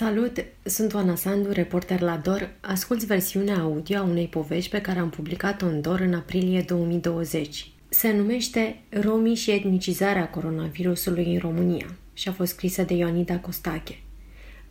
Salut! 0.00 0.44
Sunt 0.62 0.94
Oana 0.94 1.14
Sandu, 1.14 1.50
reporter 1.52 2.00
la 2.00 2.16
DOR. 2.16 2.50
Asculți 2.60 3.06
versiunea 3.06 3.58
audio 3.58 3.98
a 3.98 4.02
unei 4.02 4.26
povești 4.26 4.70
pe 4.70 4.80
care 4.80 4.98
am 4.98 5.10
publicat-o 5.10 5.66
în 5.66 5.80
DOR 5.80 6.00
în 6.00 6.14
aprilie 6.14 6.60
2020. 6.60 7.70
Se 7.88 8.12
numește 8.12 8.80
Romii 8.88 9.34
și 9.34 9.50
etnicizarea 9.50 10.30
coronavirusului 10.30 11.32
în 11.32 11.38
România 11.38 11.86
și 12.12 12.28
a 12.28 12.32
fost 12.32 12.52
scrisă 12.52 12.82
de 12.82 12.94
Ioanida 12.94 13.38
Costache. 13.38 14.02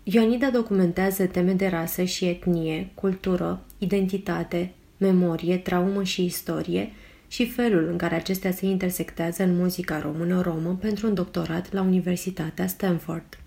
Ioanida 0.04 0.50
documentează 0.50 1.26
teme 1.26 1.54
de 1.54 1.68
rasă 1.68 2.04
și 2.04 2.26
etnie, 2.26 2.92
cultură, 2.94 3.66
identitate, 3.78 4.74
memorie, 4.98 5.58
traumă 5.58 6.04
și 6.04 6.26
istorie 6.26 6.92
și 7.28 7.50
felul 7.50 7.88
în 7.88 7.98
care 7.98 8.16
acestea 8.16 8.52
se 8.52 8.66
intersectează 8.66 9.44
în 9.44 9.56
muzica 9.56 10.00
română-romă 10.00 10.78
pentru 10.82 11.08
un 11.08 11.14
doctorat 11.14 11.74
la 11.74 11.82
Universitatea 11.82 12.68
Stanford. 12.68 13.38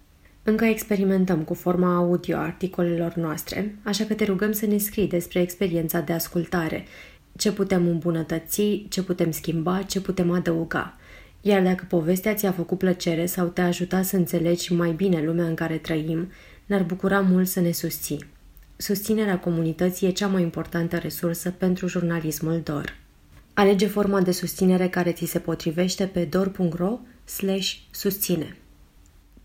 Încă 0.45 0.65
experimentăm 0.65 1.43
cu 1.43 1.55
forma 1.55 1.95
audio 1.95 2.37
a 2.37 2.43
articolelor 2.43 3.15
noastre, 3.15 3.75
așa 3.83 4.05
că 4.05 4.15
te 4.15 4.25
rugăm 4.25 4.53
să 4.53 4.67
ne 4.67 4.79
scrii 4.79 5.09
despre 5.09 5.41
experiența 5.41 6.01
de 6.01 6.13
ascultare, 6.13 6.85
ce 7.37 7.53
putem 7.53 7.89
îmbunătăți, 7.89 8.87
ce 8.89 9.03
putem 9.03 9.31
schimba, 9.31 9.83
ce 9.83 10.01
putem 10.01 10.31
adăuga. 10.31 10.97
Iar 11.41 11.63
dacă 11.63 11.85
povestea 11.89 12.35
ți-a 12.35 12.53
făcut 12.53 12.79
plăcere 12.79 13.27
sau 13.27 13.47
te-a 13.47 13.67
ajutat 13.67 14.05
să 14.05 14.17
înțelegi 14.17 14.75
mai 14.75 14.91
bine 14.91 15.23
lumea 15.23 15.47
în 15.47 15.55
care 15.55 15.77
trăim, 15.77 16.31
ne-ar 16.67 16.83
bucura 16.83 17.21
mult 17.21 17.49
să 17.49 17.61
ne 17.61 17.73
susții. 17.73 18.25
Susținerea 18.77 19.39
comunității 19.39 20.07
e 20.07 20.11
cea 20.11 20.27
mai 20.27 20.43
importantă 20.43 20.97
resursă 20.97 21.51
pentru 21.51 21.87
jurnalismul 21.87 22.61
DOR. 22.65 22.97
Alege 23.55 23.87
forma 23.87 24.21
de 24.21 24.33
susținere 24.33 24.89
care 24.89 25.13
ți 25.13 25.25
se 25.25 25.39
potrivește 25.39 26.07
pe 26.07 26.25
dor.ro 26.25 26.99
susține. 27.91 28.57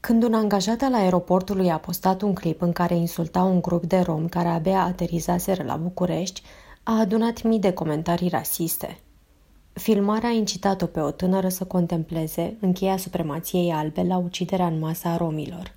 Când 0.08 0.24
un 0.24 0.34
angajat 0.34 0.82
al 0.82 0.94
aeroportului 0.94 1.70
a 1.70 1.78
postat 1.78 2.22
un 2.22 2.34
clip 2.34 2.62
în 2.62 2.72
care 2.72 2.96
insulta 2.96 3.44
un 3.44 3.62
grup 3.62 3.84
de 3.84 4.00
romi 4.00 4.30
care 4.30 4.48
abia 4.48 4.84
aterizaseră 4.84 5.64
la 5.64 5.76
București, 5.76 6.42
a 6.84 7.00
adunat 7.00 7.44
mii 7.44 7.60
de 7.60 7.74
comentarii 7.74 8.30
rasiste. 8.30 9.00
Filmarea 9.74 10.30
a 10.30 10.32
incitat-o 10.32 10.86
pe 10.86 11.00
o 11.00 11.12
tânără 11.12 11.50
să 11.50 11.64
contempleze 11.64 12.58
încheia 12.60 12.98
supremației 12.98 13.72
albe 13.72 14.04
la 14.04 14.18
uciderea 14.18 14.68
în 14.68 14.80
masă 14.80 15.08
a 15.08 15.18
romilor. 15.18 15.74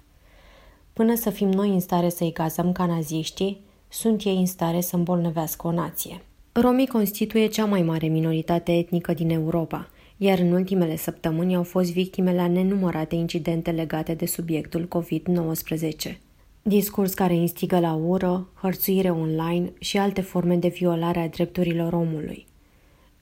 Până 0.92 1.14
să 1.14 1.30
fim 1.30 1.48
noi 1.48 1.68
în 1.68 1.80
stare 1.80 2.08
să-i 2.08 2.32
gazăm 2.32 2.72
ca 2.72 2.86
naziștii, 2.86 3.64
sunt 3.88 4.24
ei 4.24 4.36
în 4.36 4.46
stare 4.46 4.80
să 4.80 4.96
îmbolnăvească 4.96 5.66
o 5.66 5.72
nație. 5.72 6.22
Romii 6.52 6.86
constituie 6.86 7.46
cea 7.46 7.64
mai 7.64 7.82
mare 7.82 8.06
minoritate 8.06 8.72
etnică 8.72 9.12
din 9.12 9.30
Europa– 9.30 9.88
iar 10.22 10.38
în 10.38 10.52
ultimele 10.52 10.96
săptămâni 10.96 11.54
au 11.54 11.62
fost 11.62 11.92
victime 11.92 12.34
la 12.34 12.48
nenumărate 12.48 13.14
incidente 13.14 13.70
legate 13.70 14.14
de 14.14 14.26
subiectul 14.26 14.88
COVID-19. 14.88 16.16
Discurs 16.62 17.14
care 17.14 17.34
instigă 17.34 17.78
la 17.78 17.94
ură, 17.94 18.48
hărțuire 18.54 19.10
online 19.10 19.72
și 19.78 19.98
alte 19.98 20.20
forme 20.20 20.56
de 20.56 20.68
violare 20.68 21.20
a 21.20 21.28
drepturilor 21.28 21.92
omului. 21.92 22.46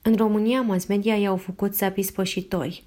În 0.03 0.17
România, 0.17 0.61
mass 0.61 0.87
media 0.87 1.17
i-au 1.17 1.37
făcut 1.37 1.75
sapi 1.75 2.03
spășitori. 2.03 2.85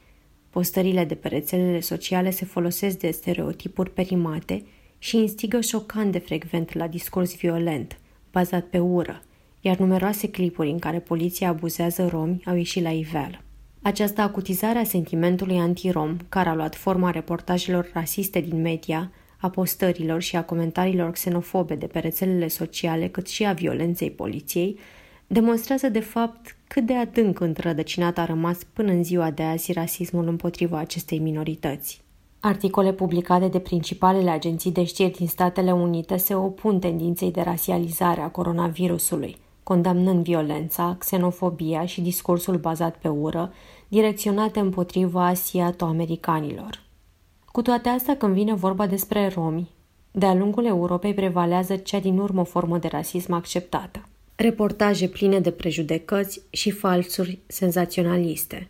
Postările 0.49 1.05
de 1.05 1.15
pe 1.15 1.27
rețelele 1.27 1.79
sociale 1.79 2.29
se 2.29 2.45
folosesc 2.45 2.97
de 2.97 3.11
stereotipuri 3.11 3.93
perimate 3.93 4.63
și 4.97 5.17
instigă 5.17 5.61
șocant 5.61 6.11
de 6.11 6.19
frecvent 6.19 6.73
la 6.73 6.87
discurs 6.87 7.35
violent, 7.35 7.99
bazat 8.31 8.65
pe 8.65 8.79
ură, 8.79 9.23
iar 9.61 9.77
numeroase 9.77 10.29
clipuri 10.29 10.69
în 10.69 10.79
care 10.79 10.99
poliția 10.99 11.49
abuzează 11.49 12.07
romi 12.07 12.41
au 12.45 12.55
ieșit 12.55 12.83
la 12.83 12.89
iveală. 12.89 13.41
Această 13.83 14.21
acutizare 14.21 14.79
a 14.79 14.83
sentimentului 14.83 15.57
antirom, 15.57 16.17
care 16.29 16.49
a 16.49 16.53
luat 16.53 16.75
forma 16.75 17.11
reportajelor 17.11 17.89
rasiste 17.93 18.39
din 18.39 18.61
media, 18.61 19.11
a 19.37 19.49
postărilor 19.49 20.21
și 20.21 20.35
a 20.35 20.43
comentariilor 20.43 21.11
xenofobe 21.11 21.75
de 21.75 21.87
pe 21.87 21.99
rețelele 21.99 22.47
sociale, 22.47 23.07
cât 23.07 23.27
și 23.27 23.45
a 23.45 23.53
violenței 23.53 24.11
poliției, 24.11 24.79
demonstrează 25.27 25.89
de 25.89 25.99
fapt 25.99 26.57
cât 26.67 26.85
de 26.85 26.93
adânc 26.93 27.39
întrădăcinat 27.39 28.17
a 28.17 28.25
rămas 28.25 28.57
până 28.73 28.91
în 28.91 29.03
ziua 29.03 29.31
de 29.31 29.43
azi 29.43 29.71
rasismul 29.71 30.27
împotriva 30.27 30.77
acestei 30.77 31.19
minorități. 31.19 32.01
Articole 32.39 32.93
publicate 32.93 33.47
de 33.47 33.59
principalele 33.59 34.29
agenții 34.29 34.71
de 34.71 34.83
știri 34.83 35.11
din 35.11 35.27
Statele 35.27 35.71
Unite 35.71 36.17
se 36.17 36.35
opun 36.35 36.79
tendinței 36.79 37.31
de 37.31 37.41
rasializare 37.41 38.21
a 38.21 38.29
coronavirusului– 38.29 39.37
condamnând 39.71 40.23
violența, 40.23 40.95
xenofobia 40.99 41.85
și 41.85 42.01
discursul 42.01 42.57
bazat 42.57 42.95
pe 42.95 43.07
ură, 43.07 43.53
direcționate 43.87 44.59
împotriva 44.59 45.25
asiato-americanilor. 45.27 46.83
Cu 47.45 47.61
toate 47.61 47.89
astea, 47.89 48.17
când 48.17 48.33
vine 48.33 48.53
vorba 48.53 48.87
despre 48.87 49.27
romi, 49.27 49.69
de-a 50.11 50.33
lungul 50.33 50.65
Europei 50.65 51.13
prevalează 51.13 51.75
cea 51.75 51.99
din 51.99 52.17
urmă 52.17 52.43
formă 52.43 52.77
de 52.77 52.87
rasism 52.87 53.33
acceptată. 53.33 54.07
Reportaje 54.35 55.07
pline 55.07 55.39
de 55.39 55.51
prejudecăți 55.51 56.41
și 56.49 56.71
falsuri 56.71 57.39
senzaționaliste. 57.47 58.69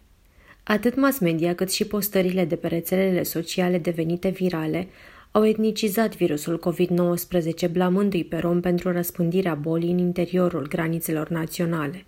Atât 0.63 0.95
mass 0.95 1.19
media 1.19 1.55
cât 1.55 1.71
și 1.71 1.85
postările 1.85 2.45
de 2.45 2.55
pe 2.55 2.67
rețelele 2.67 3.23
sociale 3.23 3.77
devenite 3.77 4.29
virale 4.29 4.87
au 5.31 5.45
etnicizat 5.45 6.15
virusul 6.15 6.59
COVID-19, 6.59 7.71
blamându-i 7.71 8.23
pe 8.23 8.37
rom 8.37 8.59
pentru 8.59 8.91
răspândirea 8.91 9.53
bolii 9.53 9.91
în 9.91 9.97
interiorul 9.97 10.67
granițelor 10.67 11.29
naționale. 11.29 12.05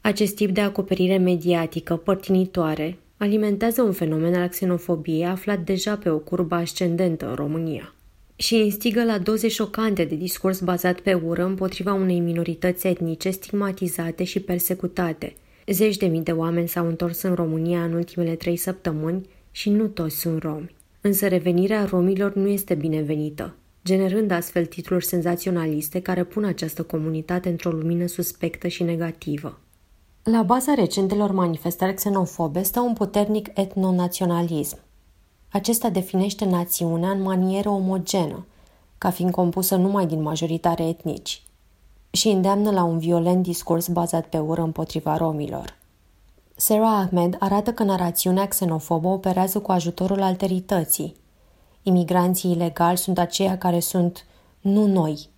Acest 0.00 0.34
tip 0.34 0.50
de 0.50 0.60
acoperire 0.60 1.16
mediatică 1.16 1.96
părtinitoare 1.96 2.98
alimentează 3.16 3.82
un 3.82 3.92
fenomen 3.92 4.34
al 4.34 4.48
xenofobiei 4.48 5.26
aflat 5.26 5.60
deja 5.60 5.96
pe 5.96 6.08
o 6.08 6.18
curbă 6.18 6.54
ascendentă 6.54 7.28
în 7.28 7.34
România 7.34 7.94
și 8.36 8.56
instigă 8.56 9.04
la 9.04 9.18
doze 9.18 9.48
șocante 9.48 10.04
de 10.04 10.14
discurs 10.14 10.60
bazat 10.60 11.00
pe 11.00 11.14
ură 11.14 11.44
împotriva 11.44 11.92
unei 11.92 12.20
minorități 12.20 12.86
etnice 12.86 13.30
stigmatizate 13.30 14.24
și 14.24 14.40
persecutate. 14.40 15.34
Zeci 15.66 15.96
de 15.96 16.06
mii 16.06 16.22
de 16.22 16.32
oameni 16.32 16.68
s-au 16.68 16.86
întors 16.86 17.22
în 17.22 17.34
România 17.34 17.84
în 17.84 17.92
ultimele 17.92 18.34
trei 18.34 18.56
săptămâni 18.56 19.28
și 19.50 19.70
nu 19.70 19.86
toți 19.86 20.16
sunt 20.16 20.42
romi. 20.42 20.75
Însă 21.06 21.28
revenirea 21.28 21.84
romilor 21.84 22.34
nu 22.34 22.48
este 22.48 22.74
binevenită, 22.74 23.54
generând 23.84 24.30
astfel 24.30 24.66
titluri 24.66 25.04
senzaționaliste 25.04 26.00
care 26.00 26.24
pun 26.24 26.44
această 26.44 26.82
comunitate 26.82 27.48
într-o 27.48 27.70
lumină 27.70 28.06
suspectă 28.06 28.68
și 28.68 28.82
negativă. 28.82 29.58
La 30.22 30.42
baza 30.42 30.74
recentelor 30.74 31.30
manifestări 31.30 31.94
xenofobe 31.94 32.62
stă 32.62 32.80
un 32.80 32.92
puternic 32.92 33.48
etnonaționalism. 33.54 34.78
Acesta 35.48 35.90
definește 35.90 36.44
națiunea 36.44 37.10
în 37.10 37.22
manieră 37.22 37.68
omogenă, 37.68 38.46
ca 38.98 39.10
fiind 39.10 39.30
compusă 39.30 39.76
numai 39.76 40.06
din 40.06 40.22
majoritare 40.22 40.88
etnici, 40.88 41.42
și 42.10 42.28
îndeamnă 42.28 42.70
la 42.70 42.84
un 42.84 42.98
violent 42.98 43.42
discurs 43.42 43.88
bazat 43.88 44.26
pe 44.26 44.38
ură 44.38 44.62
împotriva 44.62 45.16
romilor– 45.16 45.76
Sarah 46.58 47.06
Ahmed 47.06 47.36
arată 47.38 47.72
că 47.72 47.82
narațiunea 47.82 48.48
xenofobă 48.48 49.08
operează 49.08 49.60
cu 49.60 49.72
ajutorul 49.72 50.22
alterității. 50.22 51.16
Imigranții 51.82 52.50
ilegali 52.50 52.96
sunt 52.96 53.18
aceia 53.18 53.58
care 53.58 53.80
sunt 53.80 54.26
nu 54.60 54.86
noi 54.86 55.28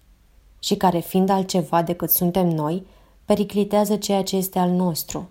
și 0.59 0.77
care, 0.77 0.99
fiind 0.99 1.29
altceva 1.29 1.83
decât 1.83 2.11
suntem 2.11 2.49
noi, 2.49 2.87
periclitează 3.25 3.97
ceea 3.97 4.23
ce 4.23 4.37
este 4.37 4.59
al 4.59 4.71
nostru. 4.71 5.29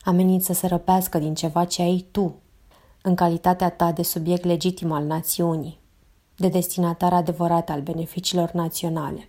Amenință 0.00 0.52
să 0.52 0.66
răpească 0.66 1.18
din 1.18 1.34
ceva 1.34 1.64
ce 1.64 1.82
ai 1.82 2.06
tu, 2.10 2.34
în 3.02 3.14
calitatea 3.14 3.70
ta 3.70 3.92
de 3.92 4.02
subiect 4.02 4.44
legitim 4.44 4.92
al 4.92 5.04
națiunii, 5.04 5.78
de 6.36 6.48
destinatar 6.48 7.12
adevărat 7.12 7.70
al 7.70 7.80
beneficiilor 7.80 8.50
naționale. 8.50 9.28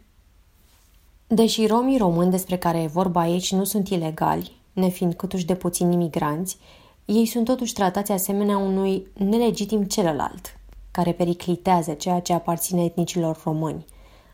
Deși 1.28 1.66
romii 1.66 1.97
români 1.97 2.31
despre 2.31 2.58
care 2.58 2.81
e 2.81 2.88
vorba 2.88 3.22
aici 3.22 3.52
nu 3.52 3.63
sunt 3.63 3.90
ilegali, 3.90 4.62
nefiind 4.74 5.14
câtuși 5.14 5.46
de 5.46 5.56
puțini 5.56 5.94
imigranți, 5.94 6.58
ei 7.06 7.26
sunt 7.26 7.46
totuși 7.46 7.74
tratați 7.74 8.12
asemenea 8.12 8.58
unui 8.58 9.08
nelegitim 9.14 9.84
celălalt, 9.84 10.60
care 10.92 11.12
periclitează 11.12 11.94
ceea 11.94 12.20
ce 12.20 12.34
aparține 12.34 12.84
etnicilor 12.84 13.42
români, 13.44 13.86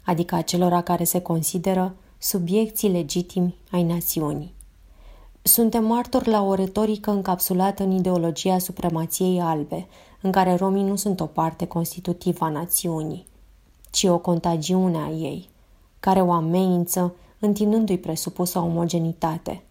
adică 0.06 0.36
acelora 0.36 0.82
care 0.82 1.04
se 1.04 1.22
consideră 1.22 1.96
subiecții 2.18 2.90
legitimi 2.90 3.56
ai 3.72 3.84
națiunii. 3.84 4.54
Suntem 5.42 5.86
martori 5.86 6.30
la 6.30 6.44
o 6.44 6.54
retorică 6.54 7.12
încapsulată 7.12 7.84
în 7.84 7.92
ideologia 7.92 8.58
supremației 8.58 9.42
albe, 9.42 9.88
în 10.22 10.32
care 10.32 10.56
romii 10.56 10.84
nu 10.84 10.96
sunt 10.96 11.20
o 11.20 11.26
parte 11.26 11.66
constitutivă 11.66 12.46
a 12.46 12.50
națiunii, 12.50 13.26
ci 13.92 14.04
o 14.04 14.18
contagiune 14.18 14.98
a 14.98 15.10
ei, 15.10 15.50
care 16.00 16.22
o 16.22 16.32
amenință 16.32 17.16
întinându-i 17.40 17.98
presupusă 17.98 18.60
omogenitate– 18.60 19.64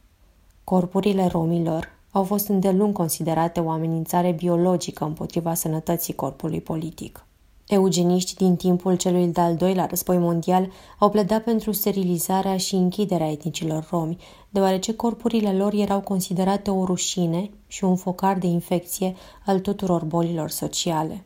Corpurile 0.68 1.26
romilor 1.26 1.88
au 2.10 2.24
fost 2.24 2.48
îndelung 2.48 2.94
considerate 2.94 3.60
o 3.60 3.70
amenințare 3.70 4.32
biologică 4.32 5.04
împotriva 5.04 5.54
sănătății 5.54 6.14
corpului 6.14 6.60
politic. 6.60 7.24
Eugeniști 7.66 8.34
din 8.34 8.56
timpul 8.56 8.96
celui 8.96 9.26
de-al 9.26 9.56
doilea 9.56 9.86
război 9.86 10.18
mondial 10.18 10.70
au 10.98 11.10
pledat 11.10 11.44
pentru 11.44 11.72
sterilizarea 11.72 12.56
și 12.56 12.74
închiderea 12.74 13.30
etnicilor 13.30 13.86
romi, 13.90 14.16
deoarece 14.50 14.94
corpurile 14.94 15.52
lor 15.52 15.72
erau 15.72 16.00
considerate 16.00 16.70
o 16.70 16.84
rușine 16.84 17.50
și 17.66 17.84
un 17.84 17.96
focar 17.96 18.38
de 18.38 18.46
infecție 18.46 19.14
al 19.46 19.60
tuturor 19.60 20.04
bolilor 20.04 20.50
sociale. 20.50 21.24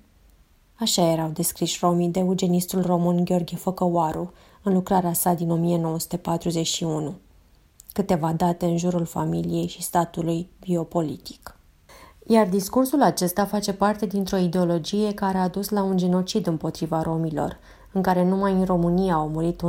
Așa 0.75 1.11
erau 1.11 1.29
descriși 1.29 1.79
romii 1.81 2.09
de 2.09 2.19
eugenistul 2.19 2.83
român 2.83 3.25
Gheorghe 3.25 3.57
Făcăoaru 3.57 4.33
în 4.63 4.73
lucrarea 4.73 5.13
sa 5.13 5.33
din 5.33 5.51
1941. 5.51 7.15
Câteva 7.93 8.33
date 8.33 8.67
în 8.67 8.77
jurul 8.77 9.05
familiei 9.05 9.67
și 9.67 9.83
statului 9.83 10.51
biopolitic. 10.61 11.57
Iar 12.27 12.49
discursul 12.49 13.03
acesta 13.03 13.45
face 13.45 13.73
parte 13.73 14.07
dintr-o 14.07 14.37
ideologie 14.37 15.15
care 15.15 15.39
a 15.39 15.49
dus 15.49 15.69
la 15.69 15.83
un 15.83 15.97
genocid 15.97 16.47
împotriva 16.47 17.03
romilor, 17.03 17.59
în 17.93 18.03
care 18.03 18.25
numai 18.25 18.53
în 18.53 18.65
România 18.65 19.15
au 19.15 19.29
murit 19.29 19.63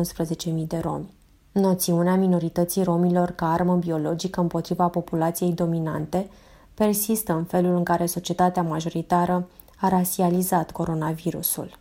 11.000 0.46 0.68
de 0.68 0.78
romi. 0.78 1.14
Noțiunea 1.52 2.16
minorității 2.16 2.84
romilor 2.84 3.30
ca 3.32 3.52
armă 3.52 3.76
biologică 3.76 4.42
împotriva 4.42 4.88
populației 4.88 5.52
dominante 5.52 6.30
persistă 6.74 7.34
în 7.34 7.44
felul 7.44 7.76
în 7.76 7.84
care 7.84 8.06
societatea 8.06 8.62
majoritară 8.62 9.48
a 9.80 9.88
rasializat 9.88 10.72
coronavirusul. 10.72 11.80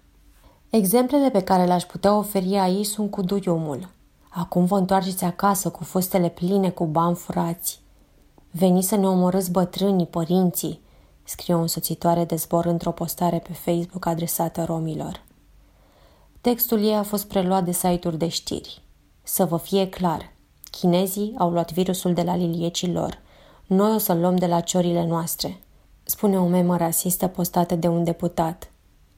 Exemplele 0.71 1.31
pe 1.31 1.43
care 1.43 1.65
le-aș 1.65 1.85
putea 1.85 2.17
oferi 2.17 2.57
aici 2.57 2.87
sunt 2.87 3.11
cu 3.11 3.23
duiumul. 3.23 3.89
Acum 4.35 4.65
vă 4.65 4.77
întoarceți 4.77 5.25
acasă 5.25 5.71
cu 5.71 5.85
fustele 5.85 6.29
pline 6.29 6.71
cu 6.71 6.87
bani 6.87 7.15
furați. 7.15 7.81
Veni 8.51 8.83
să 8.83 8.97
ne 8.97 9.07
omorâți 9.07 9.51
bătrânii, 9.51 10.07
părinții, 10.07 10.81
scrie 11.25 11.55
o 11.55 11.61
însoțitoare 11.61 12.25
de 12.25 12.37
zbor 12.37 12.65
într-o 12.65 12.91
postare 12.91 13.39
pe 13.39 13.53
Facebook 13.53 14.07
adresată 14.07 14.65
romilor. 14.65 15.25
Textul 16.41 16.85
ei 16.85 16.95
a 16.95 17.03
fost 17.03 17.27
preluat 17.27 17.65
de 17.65 17.73
site-uri 17.73 18.19
de 18.19 18.29
știri. 18.29 18.83
Să 19.23 19.45
vă 19.45 19.57
fie 19.57 19.89
clar, 19.89 20.33
chinezii 20.71 21.35
au 21.39 21.51
luat 21.51 21.73
virusul 21.73 22.15
de 22.15 22.23
la 22.23 22.37
liliecii 22.37 22.93
lor. 22.93 23.19
Noi 23.67 23.95
o 23.95 23.99
să-l 23.99 24.21
luăm 24.21 24.37
de 24.37 24.47
la 24.47 24.61
ciorile 24.61 25.07
noastre, 25.07 25.63
spune 26.03 26.39
o 26.39 26.47
memă 26.47 26.77
rasistă 26.77 27.27
postată 27.27 27.75
de 27.75 27.89
un 27.89 28.05
deputat, 28.05 28.71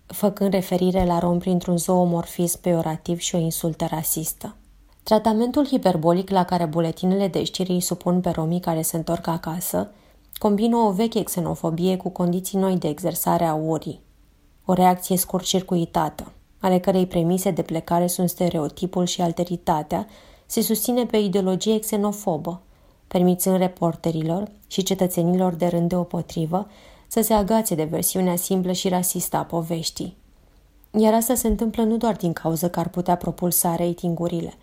făcând 0.06 0.52
referire 0.52 1.04
la 1.04 1.18
rom 1.18 1.38
printr-un 1.38 1.76
zoomorfism 1.76 2.60
peorativ 2.60 3.18
și 3.18 3.34
o 3.34 3.38
insultă 3.38 3.86
rasistă. 3.90 4.56
Tratamentul 5.04 5.66
hiperbolic 5.66 6.30
la 6.30 6.44
care 6.44 6.64
buletinele 6.64 7.28
de 7.28 7.44
știri 7.44 7.70
îi 7.70 7.80
supun 7.80 8.20
pe 8.20 8.30
romii 8.30 8.60
care 8.60 8.82
se 8.82 8.96
întorc 8.96 9.26
acasă 9.26 9.90
combină 10.38 10.76
o 10.76 10.90
veche 10.90 11.22
xenofobie 11.22 11.96
cu 11.96 12.08
condiții 12.08 12.58
noi 12.58 12.76
de 12.76 12.88
exersare 12.88 13.44
a 13.44 13.54
urii. 13.54 14.00
O 14.64 14.72
reacție 14.72 15.16
scurt-circuitată, 15.16 16.32
ale 16.58 16.78
cărei 16.78 17.06
premise 17.06 17.50
de 17.50 17.62
plecare 17.62 18.06
sunt 18.06 18.28
stereotipul 18.28 19.06
și 19.06 19.20
alteritatea, 19.20 20.06
se 20.46 20.62
susține 20.62 21.06
pe 21.06 21.16
ideologie 21.16 21.78
xenofobă, 21.78 22.60
permițând 23.06 23.56
reporterilor 23.56 24.50
și 24.66 24.82
cetățenilor 24.82 25.54
de 25.54 25.66
rând 25.66 25.88
deopotrivă 25.88 26.66
să 27.08 27.20
se 27.20 27.32
agațe 27.32 27.74
de 27.74 27.84
versiunea 27.84 28.36
simplă 28.36 28.72
și 28.72 28.88
rasistă 28.88 29.36
a 29.36 29.44
poveștii. 29.44 30.16
Iar 30.98 31.14
asta 31.14 31.34
se 31.34 31.48
întâmplă 31.48 31.82
nu 31.82 31.96
doar 31.96 32.16
din 32.16 32.32
cauză 32.32 32.70
că 32.70 32.80
ar 32.80 32.88
putea 32.88 33.16
propulsa 33.16 33.76
ratingurile, 33.76 34.54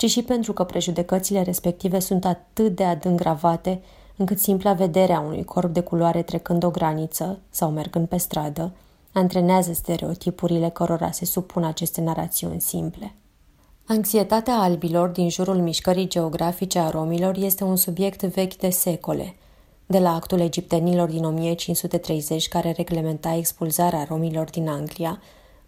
ci 0.00 0.10
și 0.10 0.22
pentru 0.22 0.52
că 0.52 0.64
prejudecățile 0.64 1.42
respective 1.42 1.98
sunt 1.98 2.24
atât 2.24 2.76
de 2.76 2.84
adânc 2.84 3.18
gravate 3.18 3.82
încât 4.16 4.38
simpla 4.38 4.72
vedere 4.72 5.12
a 5.12 5.20
unui 5.20 5.44
corp 5.44 5.72
de 5.72 5.80
culoare 5.80 6.22
trecând 6.22 6.64
o 6.64 6.70
graniță 6.70 7.38
sau 7.50 7.70
mergând 7.70 8.08
pe 8.08 8.16
stradă 8.16 8.72
antrenează 9.12 9.72
stereotipurile 9.72 10.68
cărora 10.68 11.10
se 11.10 11.24
supun 11.24 11.64
aceste 11.64 12.00
narațiuni 12.00 12.60
simple. 12.60 13.14
Anxietatea 13.86 14.54
albilor 14.54 15.08
din 15.08 15.28
jurul 15.28 15.56
mișcării 15.56 16.08
geografice 16.08 16.78
a 16.78 16.90
romilor 16.90 17.36
este 17.36 17.64
un 17.64 17.76
subiect 17.76 18.22
vechi 18.22 18.56
de 18.56 18.70
secole, 18.70 19.34
de 19.86 19.98
la 19.98 20.14
actul 20.14 20.40
egiptenilor 20.40 21.08
din 21.08 21.24
1530 21.24 22.48
care 22.48 22.70
reglementa 22.76 23.34
expulzarea 23.34 24.04
romilor 24.08 24.50
din 24.50 24.68
Anglia, 24.68 25.20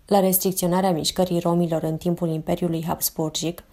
la 0.06 0.20
restricționarea 0.20 0.92
mișcării 0.92 1.40
romilor 1.40 1.82
în 1.82 1.96
timpul 1.96 2.28
Imperiului 2.28 2.84
Habsburgic 2.84 3.64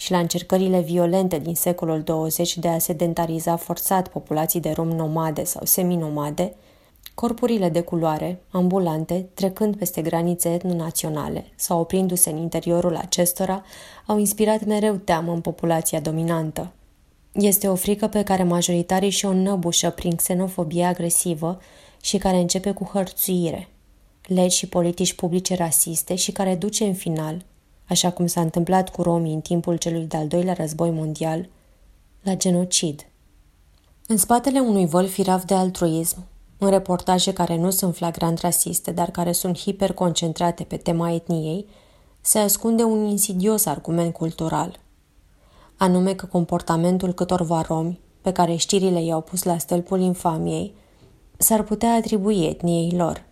și 0.00 0.10
la 0.10 0.18
încercările 0.18 0.80
violente 0.80 1.38
din 1.38 1.54
secolul 1.54 2.02
20 2.02 2.58
de 2.58 2.68
a 2.68 2.78
sedentariza 2.78 3.56
forțat 3.56 4.08
populații 4.08 4.60
de 4.60 4.70
rom 4.70 4.88
nomade 4.88 5.44
sau 5.44 5.64
seminomade, 5.64 6.54
Corpurile 7.20 7.68
de 7.68 7.80
culoare, 7.80 8.42
ambulante, 8.50 9.28
trecând 9.34 9.76
peste 9.76 10.02
granițe 10.02 10.52
etnonaționale 10.52 11.44
sau 11.56 11.80
oprindu-se 11.80 12.30
în 12.30 12.36
interiorul 12.36 12.96
acestora, 12.96 13.64
au 14.06 14.18
inspirat 14.18 14.64
mereu 14.64 14.94
teamă 14.94 15.32
în 15.32 15.40
populația 15.40 16.00
dominantă. 16.00 16.72
Este 17.32 17.68
o 17.68 17.74
frică 17.74 18.06
pe 18.06 18.22
care 18.22 18.42
majoritarii 18.42 19.10
și-o 19.10 19.32
năbușă 19.32 19.90
prin 19.90 20.14
xenofobie 20.14 20.84
agresivă 20.84 21.60
și 22.00 22.18
care 22.18 22.36
începe 22.36 22.72
cu 22.72 22.84
hărțuire, 22.92 23.68
legi 24.22 24.56
și 24.56 24.68
politici 24.68 25.14
publice 25.14 25.54
rasiste 25.54 26.14
și 26.14 26.32
care 26.32 26.54
duce 26.54 26.84
în 26.84 26.94
final, 26.94 27.44
așa 27.88 28.10
cum 28.10 28.26
s-a 28.26 28.40
întâmplat 28.40 28.90
cu 28.90 29.02
romii 29.02 29.34
în 29.34 29.40
timpul 29.40 29.76
celui 29.76 30.04
de-al 30.04 30.28
doilea 30.28 30.52
război 30.52 30.90
mondial, 30.90 31.48
la 32.22 32.34
genocid. 32.34 33.06
În 34.06 34.16
spatele 34.16 34.60
unui 34.60 34.86
vol 34.86 35.06
firav 35.06 35.42
de 35.42 35.54
altruism, 35.54 36.26
în 36.58 36.70
reportaje 36.70 37.32
care 37.32 37.56
nu 37.56 37.70
sunt 37.70 37.94
flagrant 37.96 38.38
rasiste, 38.38 38.90
dar 38.90 39.10
care 39.10 39.32
sunt 39.32 39.58
hiperconcentrate 39.58 40.64
pe 40.64 40.76
tema 40.76 41.10
etniei, 41.10 41.66
se 42.20 42.38
ascunde 42.38 42.82
un 42.82 43.04
insidios 43.04 43.66
argument 43.66 44.12
cultural, 44.12 44.78
anume 45.76 46.14
că 46.14 46.26
comportamentul 46.26 47.12
câtorva 47.12 47.60
romi, 47.60 48.00
pe 48.20 48.32
care 48.32 48.56
știrile 48.56 49.02
i-au 49.02 49.20
pus 49.20 49.42
la 49.42 49.58
stâlpul 49.58 50.00
infamiei, 50.00 50.74
s-ar 51.36 51.62
putea 51.62 51.94
atribui 51.94 52.44
etniei 52.44 52.90
lor. 52.90 53.27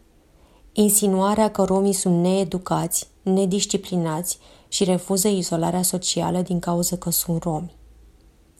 Insinuarea 0.79 1.51
că 1.51 1.63
romii 1.63 1.93
sunt 1.93 2.23
needucați, 2.23 3.09
nedisciplinați 3.23 4.39
și 4.69 4.85
refuză 4.85 5.29
izolarea 5.29 5.83
socială 5.83 6.41
din 6.41 6.59
cauza 6.59 6.97
că 6.97 7.11
sunt 7.11 7.43
romi. 7.43 7.77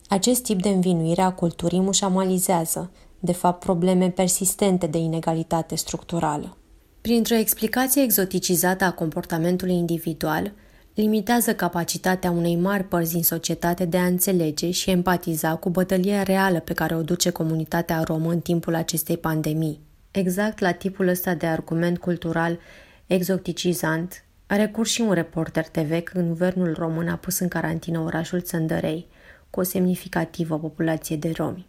Acest 0.09 0.43
tip 0.43 0.63
de 0.63 0.69
învinuire 0.69 1.23
a 1.23 1.33
culturii 1.33 1.81
mușamalizează, 1.81 2.91
de 3.21 3.33
fapt 3.33 3.61
probleme 3.61 4.11
persistente 4.11 4.87
de 4.87 4.99
inegalitate 4.99 5.75
structurală. 5.75 6.57
Printr-o 7.01 7.35
explicație 7.35 8.03
exoticizată 8.03 8.85
a 8.85 8.93
comportamentului 8.93 9.75
individual, 9.75 10.53
limitează 10.95 11.55
capacitatea 11.55 12.31
unei 12.31 12.57
mari 12.57 12.85
părți 12.85 13.13
din 13.13 13.23
societate 13.23 13.85
de 13.85 13.97
a 13.97 14.07
înțelege 14.07 14.71
și 14.71 14.91
empatiza 14.91 15.57
cu 15.57 15.71
bătălia 15.71 16.23
reală 16.23 16.61
pe 16.61 16.73
care 16.73 16.97
o 16.97 17.03
duce 17.03 17.31
comunitatea 17.31 18.03
romă 18.03 18.31
în 18.31 18.41
timpul 18.41 18.75
acestei 18.75 19.17
pandemii. 19.17 19.85
Exact 20.17 20.59
la 20.59 20.73
tipul 20.73 21.09
ăsta 21.09 21.35
de 21.35 21.47
argument 21.47 21.99
cultural 21.99 22.59
exoticizant 23.07 24.25
a 24.47 24.57
recurs 24.57 24.91
și 24.91 25.01
un 25.01 25.13
reporter 25.13 25.69
TV 25.69 26.03
când 26.03 26.29
guvernul 26.29 26.75
român 26.79 27.09
a 27.09 27.17
pus 27.17 27.39
în 27.39 27.49
carantină 27.49 27.99
orașul 27.99 28.41
Țăndărei, 28.41 29.07
cu 29.51 29.61
o 29.61 29.63
semnificativă 29.63 30.59
populație 30.59 31.17
de 31.17 31.33
romi. 31.37 31.67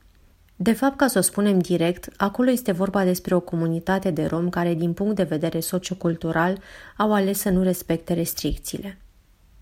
De 0.55 0.73
fapt, 0.73 0.97
ca 0.97 1.07
să 1.07 1.17
o 1.17 1.21
spunem 1.21 1.59
direct, 1.59 2.09
acolo 2.17 2.49
este 2.49 2.71
vorba 2.71 3.03
despre 3.03 3.35
o 3.35 3.39
comunitate 3.39 4.11
de 4.11 4.25
rom 4.25 4.49
care, 4.49 4.73
din 4.73 4.93
punct 4.93 5.15
de 5.15 5.23
vedere 5.23 5.59
sociocultural, 5.59 6.59
au 6.97 7.13
ales 7.13 7.39
să 7.39 7.49
nu 7.49 7.63
respecte 7.63 8.13
restricțiile. 8.13 8.97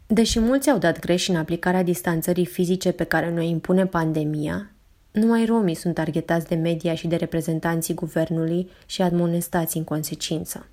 Deși 0.07 0.39
mulți 0.39 0.69
au 0.69 0.77
dat 0.77 0.99
greș 0.99 1.27
în 1.27 1.35
aplicarea 1.35 1.83
distanțării 1.83 2.45
fizice 2.45 2.91
pe 2.91 3.03
care 3.03 3.29
ne 3.29 3.45
impune 3.45 3.85
pandemia, 3.85 4.74
numai 5.15 5.45
romii 5.45 5.75
sunt 5.75 5.93
targetați 5.93 6.47
de 6.47 6.55
media 6.55 6.95
și 6.95 7.07
de 7.07 7.15
reprezentanții 7.15 7.93
guvernului 7.93 8.69
și 8.85 9.01
admonestați 9.01 9.77
în 9.77 9.83
consecință. 9.83 10.67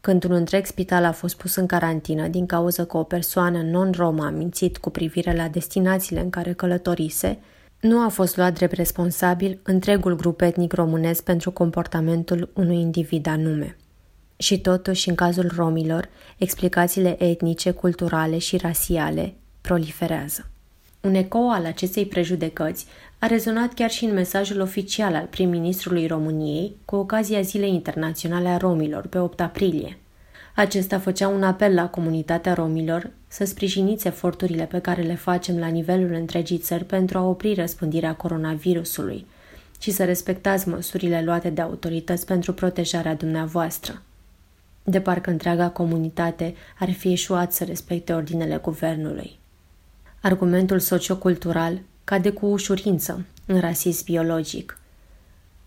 Când 0.00 0.24
un 0.24 0.32
întreg 0.32 0.66
spital 0.66 1.04
a 1.04 1.12
fost 1.12 1.36
pus 1.36 1.54
în 1.54 1.66
carantină 1.66 2.28
din 2.28 2.46
cauza 2.46 2.84
că 2.84 2.96
o 2.96 3.02
persoană 3.02 3.62
non-romă 3.62 4.24
a 4.24 4.30
mințit 4.30 4.78
cu 4.78 4.90
privire 4.90 5.36
la 5.36 5.48
destinațiile 5.48 6.20
în 6.20 6.30
care 6.30 6.52
călătorise, 6.52 7.38
nu 7.80 8.04
a 8.04 8.08
fost 8.08 8.36
luat 8.36 8.54
drept 8.54 8.72
responsabil 8.72 9.60
întregul 9.62 10.16
grup 10.16 10.40
etnic 10.40 10.72
românesc 10.72 11.22
pentru 11.22 11.50
comportamentul 11.50 12.50
unui 12.54 12.80
individ 12.80 13.26
anume. 13.26 13.76
Și 14.36 14.60
totuși, 14.60 15.08
în 15.08 15.14
cazul 15.14 15.52
romilor, 15.56 16.08
explicațiile 16.36 17.24
etnice, 17.24 17.70
culturale 17.70 18.38
și 18.38 18.56
rasiale 18.56 19.34
proliferează. 19.60 20.50
Un 21.00 21.14
ecou 21.14 21.50
al 21.50 21.64
acestei 21.64 22.06
prejudecăți 22.06 22.86
a 23.22 23.26
rezonat 23.26 23.74
chiar 23.74 23.90
și 23.90 24.04
în 24.04 24.12
mesajul 24.12 24.60
oficial 24.60 25.14
al 25.14 25.26
prim-ministrului 25.26 26.06
României 26.06 26.76
cu 26.84 26.96
ocazia 26.96 27.40
Zilei 27.40 27.74
Internaționale 27.74 28.48
a 28.48 28.56
Romilor 28.56 29.06
pe 29.06 29.18
8 29.18 29.40
aprilie. 29.40 29.98
Acesta 30.54 30.98
făcea 30.98 31.28
un 31.28 31.42
apel 31.42 31.74
la 31.74 31.88
comunitatea 31.88 32.54
romilor 32.54 33.10
să 33.28 33.44
sprijiniți 33.44 34.06
eforturile 34.06 34.64
pe 34.64 34.78
care 34.78 35.02
le 35.02 35.14
facem 35.14 35.58
la 35.58 35.66
nivelul 35.66 36.12
întregii 36.12 36.58
țări 36.58 36.84
pentru 36.84 37.18
a 37.18 37.22
opri 37.22 37.54
răspândirea 37.54 38.14
coronavirusului 38.14 39.26
și 39.80 39.90
să 39.90 40.04
respectați 40.04 40.68
măsurile 40.68 41.22
luate 41.24 41.50
de 41.50 41.60
autorități 41.60 42.26
pentru 42.26 42.52
protejarea 42.52 43.14
dumneavoastră. 43.14 44.02
De 44.82 45.00
parcă 45.00 45.30
întreaga 45.30 45.68
comunitate 45.68 46.54
ar 46.78 46.90
fi 46.92 47.12
eșuat 47.12 47.52
să 47.52 47.64
respecte 47.64 48.12
ordinele 48.12 48.56
guvernului. 48.62 49.38
Argumentul 50.22 50.78
sociocultural 50.78 51.80
cade 52.10 52.30
cu 52.30 52.46
ușurință 52.46 53.24
în 53.46 53.60
rasism 53.60 54.04
biologic. 54.04 54.78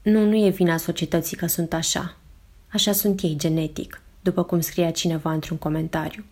Nu, 0.02 0.26
nu 0.26 0.46
e 0.46 0.50
vina 0.50 0.78
societății 0.78 1.38
că 1.38 1.48
sunt 1.48 1.74
așa. 1.74 2.16
Așa 2.68 2.92
sunt 2.92 3.22
ei 3.22 3.36
genetic 3.38 4.02
după 4.22 4.44
cum 4.44 4.60
scria 4.60 4.92
cineva 4.92 5.32
într-un 5.32 5.58
comentariu. 5.58 6.24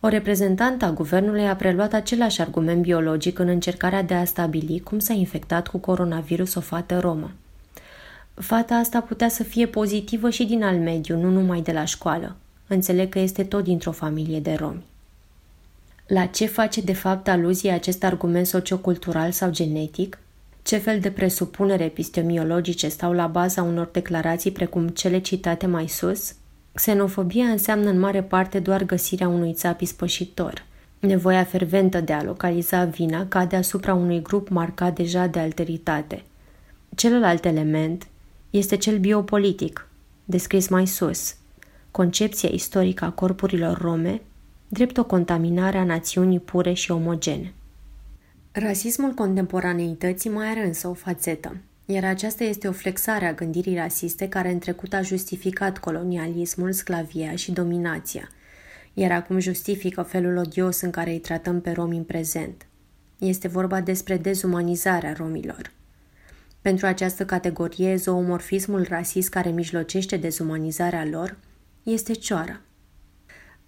O 0.00 0.08
reprezentantă 0.08 0.84
a 0.84 0.90
guvernului 0.90 1.48
a 1.48 1.56
preluat 1.56 1.92
același 1.92 2.40
argument 2.40 2.82
biologic 2.82 3.38
în 3.38 3.48
încercarea 3.48 4.02
de 4.02 4.14
a 4.14 4.24
stabili 4.24 4.80
cum 4.80 4.98
s-a 4.98 5.12
infectat 5.12 5.68
cu 5.68 5.78
coronavirus 5.78 6.54
o 6.54 6.60
fată 6.60 6.98
romă. 6.98 7.30
Fata 8.34 8.74
asta 8.74 9.00
putea 9.00 9.28
să 9.28 9.42
fie 9.42 9.66
pozitivă 9.66 10.30
și 10.30 10.44
din 10.44 10.62
al 10.62 10.76
mediu, 10.76 11.20
nu 11.20 11.30
numai 11.30 11.60
de 11.60 11.72
la 11.72 11.84
școală. 11.84 12.36
Înțeleg 12.66 13.08
că 13.08 13.18
este 13.18 13.44
tot 13.44 13.64
dintr-o 13.64 13.92
familie 13.92 14.40
de 14.40 14.54
romi. 14.54 14.84
La 16.08 16.26
ce 16.26 16.46
face 16.46 16.80
de 16.80 16.92
fapt 16.92 17.28
aluzie 17.28 17.70
acest 17.70 18.04
argument 18.04 18.46
sociocultural 18.46 19.30
sau 19.30 19.50
genetic? 19.50 20.18
Ce 20.62 20.76
fel 20.76 21.00
de 21.00 21.10
presupunere 21.10 21.84
epistemiologice 21.84 22.88
stau 22.88 23.12
la 23.12 23.26
baza 23.26 23.62
unor 23.62 23.88
declarații 23.92 24.50
precum 24.50 24.88
cele 24.88 25.18
citate 25.18 25.66
mai 25.66 25.88
sus? 25.88 26.34
Xenofobia 26.72 27.44
înseamnă 27.44 27.90
în 27.90 27.98
mare 27.98 28.22
parte 28.22 28.58
doar 28.58 28.84
găsirea 28.84 29.28
unui 29.28 29.52
țap 29.52 29.80
ispășitor. 29.80 30.64
Nevoia 30.98 31.44
ferventă 31.44 32.00
de 32.00 32.12
a 32.12 32.22
localiza 32.22 32.84
vina 32.84 33.26
cade 33.26 33.56
asupra 33.56 33.94
unui 33.94 34.22
grup 34.22 34.48
marcat 34.48 34.94
deja 34.94 35.26
de 35.26 35.38
alteritate. 35.38 36.22
Celălalt 36.94 37.44
element 37.44 38.06
este 38.50 38.76
cel 38.76 38.98
biopolitic, 38.98 39.88
descris 40.24 40.68
mai 40.68 40.86
sus, 40.86 41.36
concepția 41.90 42.48
istorică 42.52 43.04
a 43.04 43.10
corpurilor 43.10 43.78
rome, 43.78 44.20
drept 44.68 44.96
o 44.96 45.04
contaminare 45.04 45.78
a 45.78 45.84
națiunii 45.84 46.40
pure 46.40 46.72
și 46.72 46.90
omogene. 46.90 47.52
Rasismul 48.52 49.12
contemporaneității 49.12 50.30
mai 50.30 50.46
are 50.46 50.66
însă 50.66 50.88
o 50.88 50.92
fațetă, 50.92 51.56
iar 51.86 52.04
aceasta 52.04 52.44
este 52.44 52.68
o 52.68 52.72
flexare 52.72 53.26
a 53.26 53.32
gândirii 53.32 53.76
rasiste 53.76 54.28
care 54.28 54.50
în 54.50 54.58
trecut 54.58 54.92
a 54.92 55.02
justificat 55.02 55.78
colonialismul, 55.78 56.72
sclavia 56.72 57.36
și 57.36 57.52
dominația, 57.52 58.28
iar 58.94 59.10
acum 59.10 59.38
justifică 59.38 60.02
felul 60.02 60.36
odios 60.36 60.80
în 60.80 60.90
care 60.90 61.10
îi 61.10 61.18
tratăm 61.18 61.60
pe 61.60 61.70
romi 61.70 61.96
în 61.96 62.04
prezent. 62.04 62.66
Este 63.18 63.48
vorba 63.48 63.80
despre 63.80 64.16
dezumanizarea 64.16 65.12
romilor. 65.12 65.72
Pentru 66.60 66.86
această 66.86 67.24
categorie, 67.24 67.96
zoomorfismul 67.96 68.86
rasist 68.88 69.28
care 69.28 69.50
mijlocește 69.50 70.16
dezumanizarea 70.16 71.04
lor 71.04 71.36
este 71.82 72.12
cioara. 72.12 72.60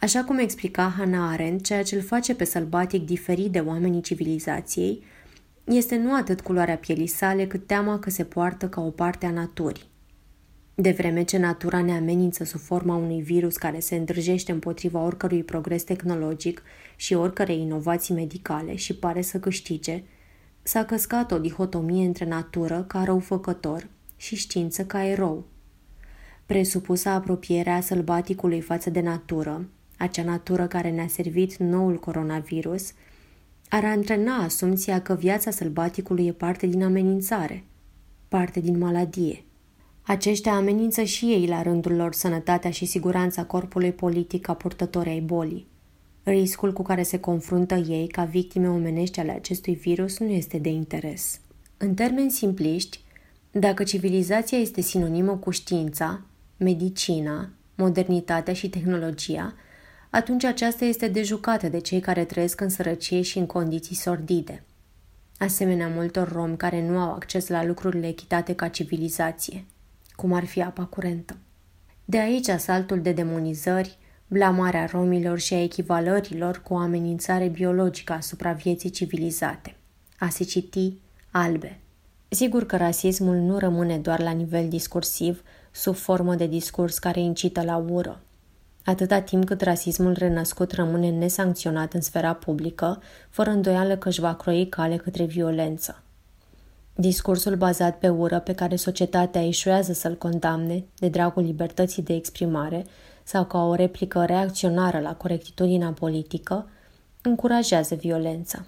Așa 0.00 0.24
cum 0.24 0.38
explica 0.38 0.94
Hannah 0.96 1.30
Arendt, 1.32 1.64
ceea 1.64 1.82
ce 1.82 1.94
îl 1.94 2.02
face 2.02 2.34
pe 2.34 2.44
sălbatic 2.44 3.06
diferit 3.06 3.50
de 3.52 3.58
oamenii 3.58 4.00
civilizației 4.00 5.02
este 5.64 5.96
nu 5.96 6.14
atât 6.14 6.40
culoarea 6.40 6.76
pielii 6.76 7.06
sale, 7.06 7.46
cât 7.46 7.66
teama 7.66 7.98
că 7.98 8.10
se 8.10 8.24
poartă 8.24 8.68
ca 8.68 8.80
o 8.80 8.90
parte 8.90 9.26
a 9.26 9.30
naturii. 9.30 9.88
De 10.74 10.90
vreme 10.90 11.22
ce 11.22 11.38
natura 11.38 11.80
ne 11.80 11.92
amenință 11.92 12.44
sub 12.44 12.60
forma 12.60 12.96
unui 12.96 13.20
virus 13.20 13.56
care 13.56 13.80
se 13.80 13.96
îndrăjește 13.96 14.52
împotriva 14.52 15.04
oricărui 15.04 15.42
progres 15.42 15.82
tehnologic 15.82 16.62
și 16.96 17.14
oricărei 17.14 17.60
inovații 17.60 18.14
medicale 18.14 18.74
și 18.74 18.94
pare 18.94 19.22
să 19.22 19.38
câștige, 19.38 20.02
s-a 20.62 20.84
căscat 20.84 21.32
o 21.32 21.38
dihotomie 21.38 22.06
între 22.06 22.24
natură 22.24 22.84
ca 22.88 23.04
răufăcător 23.04 23.88
și 24.16 24.36
știință 24.36 24.84
ca 24.84 25.04
erou. 25.04 25.46
Presupusa 26.46 27.12
apropierea 27.12 27.80
sălbaticului 27.80 28.60
față 28.60 28.90
de 28.90 29.00
natură, 29.00 29.68
acea 30.00 30.22
natură 30.22 30.66
care 30.66 30.90
ne-a 30.90 31.08
servit 31.08 31.56
noul 31.56 31.98
coronavirus, 31.98 32.92
ar 33.68 33.84
antrena 33.84 34.36
asumția 34.36 35.00
că 35.00 35.14
viața 35.14 35.50
sălbaticului 35.50 36.26
e 36.26 36.32
parte 36.32 36.66
din 36.66 36.82
amenințare, 36.82 37.64
parte 38.28 38.60
din 38.60 38.78
maladie. 38.78 39.44
Aceștia 40.02 40.52
amenință 40.52 41.02
și 41.02 41.24
ei 41.24 41.46
la 41.46 41.62
rândul 41.62 41.94
lor 41.94 42.12
sănătatea 42.12 42.70
și 42.70 42.84
siguranța 42.84 43.44
corpului 43.44 43.92
politic 43.92 44.40
ca 44.40 44.54
purtători 44.54 45.08
ai 45.08 45.20
bolii. 45.20 45.66
Riscul 46.22 46.72
cu 46.72 46.82
care 46.82 47.02
se 47.02 47.18
confruntă 47.18 47.74
ei 47.74 48.06
ca 48.06 48.24
victime 48.24 48.68
omenești 48.68 49.20
ale 49.20 49.30
acestui 49.30 49.74
virus 49.74 50.18
nu 50.18 50.28
este 50.28 50.58
de 50.58 50.68
interes. 50.68 51.40
În 51.76 51.94
termeni 51.94 52.30
simpliști, 52.30 53.00
dacă 53.50 53.82
civilizația 53.82 54.58
este 54.58 54.80
sinonimă 54.80 55.36
cu 55.36 55.50
știința, 55.50 56.22
medicina, 56.56 57.50
modernitatea 57.74 58.54
și 58.54 58.68
tehnologia, 58.68 59.54
atunci 60.10 60.44
aceasta 60.44 60.84
este 60.84 61.08
dejucată 61.08 61.68
de 61.68 61.78
cei 61.78 62.00
care 62.00 62.24
trăiesc 62.24 62.60
în 62.60 62.68
sărăcie 62.68 63.22
și 63.22 63.38
în 63.38 63.46
condiții 63.46 63.96
sordide. 63.96 64.64
Asemenea 65.38 65.88
multor 65.88 66.32
romi 66.32 66.56
care 66.56 66.88
nu 66.88 66.98
au 66.98 67.12
acces 67.12 67.48
la 67.48 67.64
lucrurile 67.64 68.08
echitate 68.08 68.54
ca 68.54 68.68
civilizație, 68.68 69.64
cum 70.16 70.32
ar 70.32 70.44
fi 70.44 70.62
apa 70.62 70.84
curentă. 70.84 71.36
De 72.04 72.18
aici 72.18 72.48
asaltul 72.48 73.00
de 73.00 73.12
demonizări, 73.12 73.98
blamarea 74.26 74.86
romilor 74.86 75.38
și 75.38 75.54
a 75.54 75.62
echivalărilor 75.62 76.62
cu 76.62 76.74
o 76.74 76.76
amenințare 76.76 77.48
biologică 77.48 78.12
asupra 78.12 78.52
vieții 78.52 78.90
civilizate. 78.90 79.76
A 80.18 80.28
se 80.28 80.44
citi 80.44 80.92
albe. 81.30 81.78
Sigur 82.28 82.66
că 82.66 82.76
rasismul 82.76 83.36
nu 83.36 83.58
rămâne 83.58 83.98
doar 83.98 84.20
la 84.20 84.30
nivel 84.30 84.68
discursiv, 84.68 85.42
sub 85.70 85.94
formă 85.94 86.34
de 86.34 86.46
discurs 86.46 86.98
care 86.98 87.20
incită 87.20 87.62
la 87.62 87.76
ură. 87.76 88.22
Atâta 88.84 89.20
timp 89.20 89.44
cât 89.44 89.60
rasismul 89.60 90.12
renăscut 90.12 90.72
rămâne 90.72 91.10
nesancționat 91.10 91.92
în 91.92 92.00
sfera 92.00 92.34
publică, 92.34 93.02
fără 93.28 93.50
îndoială 93.50 93.96
că 93.96 94.08
își 94.08 94.20
va 94.20 94.34
croi 94.34 94.68
cale 94.68 94.96
către 94.96 95.24
violență. 95.24 96.02
Discursul 96.94 97.56
bazat 97.56 97.98
pe 97.98 98.08
ură 98.08 98.38
pe 98.38 98.54
care 98.54 98.76
societatea 98.76 99.46
eșuează 99.46 99.92
să-l 99.92 100.16
condamne, 100.16 100.84
de 100.98 101.08
dragul 101.08 101.42
libertății 101.42 102.02
de 102.02 102.14
exprimare, 102.14 102.84
sau 103.24 103.44
ca 103.44 103.64
o 103.64 103.74
replică 103.74 104.24
reacționară 104.24 104.98
la 104.98 105.14
corectitudinea 105.14 105.92
politică, 105.92 106.68
încurajează 107.22 107.94
violența. 107.94 108.64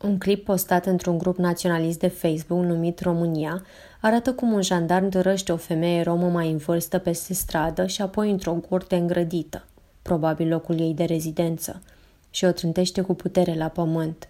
Un 0.00 0.18
clip 0.18 0.44
postat 0.44 0.86
într-un 0.86 1.18
grup 1.18 1.36
naționalist 1.36 1.98
de 1.98 2.08
Facebook 2.08 2.64
numit 2.64 3.00
România 3.00 3.62
arată 4.04 4.32
cum 4.32 4.52
un 4.52 4.62
jandarm 4.62 5.08
dărăște 5.08 5.52
o 5.52 5.56
femeie 5.56 6.02
romă 6.02 6.28
mai 6.28 6.50
în 6.50 6.56
vârstă 6.56 6.98
peste 6.98 7.34
stradă 7.34 7.86
și 7.86 8.02
apoi 8.02 8.30
într-o 8.30 8.52
curte 8.52 8.96
îngrădită, 8.96 9.64
probabil 10.02 10.48
locul 10.48 10.80
ei 10.80 10.94
de 10.94 11.04
rezidență, 11.04 11.82
și 12.30 12.44
o 12.44 12.50
trântește 12.50 13.00
cu 13.00 13.14
putere 13.14 13.54
la 13.54 13.68
pământ. 13.68 14.28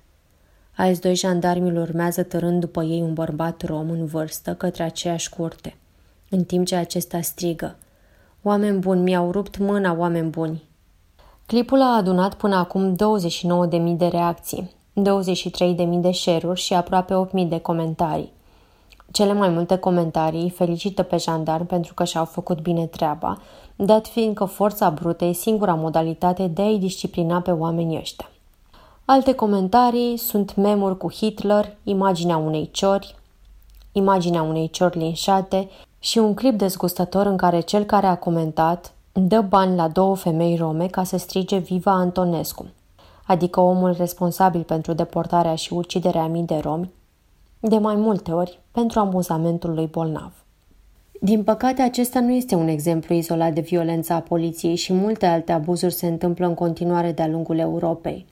Alți 0.76 1.00
doi 1.00 1.14
jandarmi 1.14 1.68
îl 1.68 1.76
urmează 1.76 2.22
tărând 2.22 2.60
după 2.60 2.82
ei 2.82 3.00
un 3.00 3.12
bărbat 3.12 3.62
rom 3.62 3.90
în 3.90 4.06
vârstă 4.06 4.54
către 4.54 4.82
aceeași 4.82 5.30
curte, 5.30 5.76
în 6.28 6.44
timp 6.44 6.66
ce 6.66 6.74
acesta 6.74 7.20
strigă– 7.20 7.76
Oameni 8.46 8.78
buni, 8.78 9.02
mi-au 9.02 9.30
rupt 9.30 9.58
mâna, 9.58 9.96
oameni 9.98 10.30
buni. 10.30 10.62
Clipul 11.46 11.80
a 11.82 11.96
adunat 11.96 12.34
până 12.34 12.56
acum 12.56 12.96
29.000 12.96 13.96
de 13.96 14.06
reacții, 14.06 14.70
23.000 14.94 16.00
de 16.00 16.10
share-uri 16.10 16.60
și 16.60 16.74
aproape 16.74 17.14
8.000 17.42 17.48
de 17.48 17.58
comentarii. 17.58 18.32
Cele 19.14 19.33
mai 19.33 19.49
multe 19.49 19.76
comentarii 19.76 20.50
felicită 20.50 21.02
pe 21.02 21.16
jandarm 21.16 21.66
pentru 21.66 21.94
că 21.94 22.04
și-au 22.04 22.25
făcut 22.25 22.61
bine 22.61 22.87
treaba, 22.87 23.38
dat 23.76 24.06
fiind 24.06 24.35
că 24.35 24.44
forța 24.44 24.90
brută 24.90 25.25
e 25.25 25.33
singura 25.33 25.75
modalitate 25.75 26.47
de 26.47 26.62
a-i 26.62 26.78
disciplina 26.78 27.40
pe 27.40 27.50
oamenii 27.50 27.99
ăștia. 27.99 28.30
Alte 29.04 29.35
comentarii 29.35 30.16
sunt 30.16 30.54
memuri 30.54 30.97
cu 30.97 31.12
Hitler, 31.12 31.76
imaginea 31.85 32.37
unei 32.37 32.68
ciori, 32.73 33.14
imaginea 33.92 34.42
unei 34.42 34.71
ciori 34.71 34.99
linșate 34.99 35.68
și 35.99 36.18
un 36.18 36.35
clip 36.35 36.59
dezgustător 36.59 37.26
în 37.26 37.37
care 37.37 37.61
cel 37.61 37.85
care 37.85 38.06
a 38.06 38.18
comentat 38.18 38.92
dă 39.12 39.40
bani 39.40 39.76
la 39.76 39.88
două 39.88 40.16
femei 40.16 40.56
rome 40.56 40.87
ca 40.87 41.04
să 41.04 41.16
strige 41.16 41.56
Viva 41.56 41.92
Antonescu, 41.92 42.66
adică 43.26 43.61
omul 43.61 43.94
responsabil 43.99 44.62
pentru 44.62 44.92
deportarea 44.92 45.54
și 45.54 45.73
uciderea 45.73 46.23
a 46.23 46.26
mii 46.26 46.42
de 46.42 46.59
romi, 46.62 46.90
de 47.68 47.78
mai 47.78 47.97
multe 47.97 48.30
ori 48.30 48.61
pentru 48.71 48.99
amuzamentul 48.99 49.75
lui 49.75 49.87
bolnav. 49.87 50.44
Din 51.21 51.42
păcate, 51.42 51.83
acesta 51.83 52.21
nu 52.21 52.33
este 52.33 52.54
un 52.54 52.68
exemplu 52.68 53.14
izolat 53.14 53.54
de 53.54 53.61
violență 53.61 54.12
a 54.12 54.21
poliției 54.21 54.75
și 54.75 54.92
multe 54.92 55.26
alte 55.26 55.52
abuzuri 55.52 55.92
se 55.94 56.06
întâmplă 56.06 56.47
în 56.47 56.54
continuare 56.54 57.12
de-a 57.12 57.28
lungul 57.28 57.59
Europei. 57.59 58.26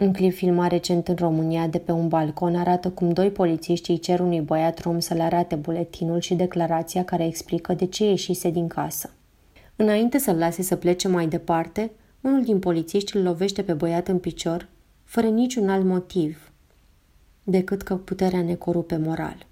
Un 0.00 0.12
clip 0.12 0.34
filmat 0.34 0.70
recent 0.70 1.08
în 1.08 1.14
România 1.14 1.66
de 1.66 1.78
pe 1.78 1.92
un 1.92 2.08
balcon 2.08 2.56
arată 2.56 2.90
cum 2.90 3.10
doi 3.10 3.30
polițiști 3.30 3.90
îi 3.90 3.98
cer 3.98 4.20
unui 4.20 4.40
băiat 4.40 4.78
rom 4.78 4.98
să 4.98 5.14
le 5.14 5.22
arate 5.22 5.54
buletinul 5.54 6.20
și 6.20 6.34
declarația 6.34 7.04
care 7.04 7.26
explică 7.26 7.72
de 7.72 7.86
ce 7.86 8.04
ieșise 8.04 8.50
din 8.50 8.66
casă. 8.66 9.10
Înainte 9.76 10.18
să-l 10.18 10.36
lase 10.36 10.62
să 10.62 10.76
plece 10.76 11.08
mai 11.08 11.26
departe, 11.26 11.90
unul 12.20 12.42
din 12.42 12.58
polițiști 12.58 13.16
îl 13.16 13.22
lovește 13.22 13.62
pe 13.62 13.72
băiat 13.72 14.08
în 14.08 14.18
picior, 14.18 14.68
fără 15.04 15.26
niciun 15.26 15.68
alt 15.68 15.84
motiv 15.84 16.49
decât 17.50 17.82
că 17.82 17.96
puterea 17.96 18.42
ne 18.42 18.54
corupe 18.54 18.96
moral. 18.96 19.46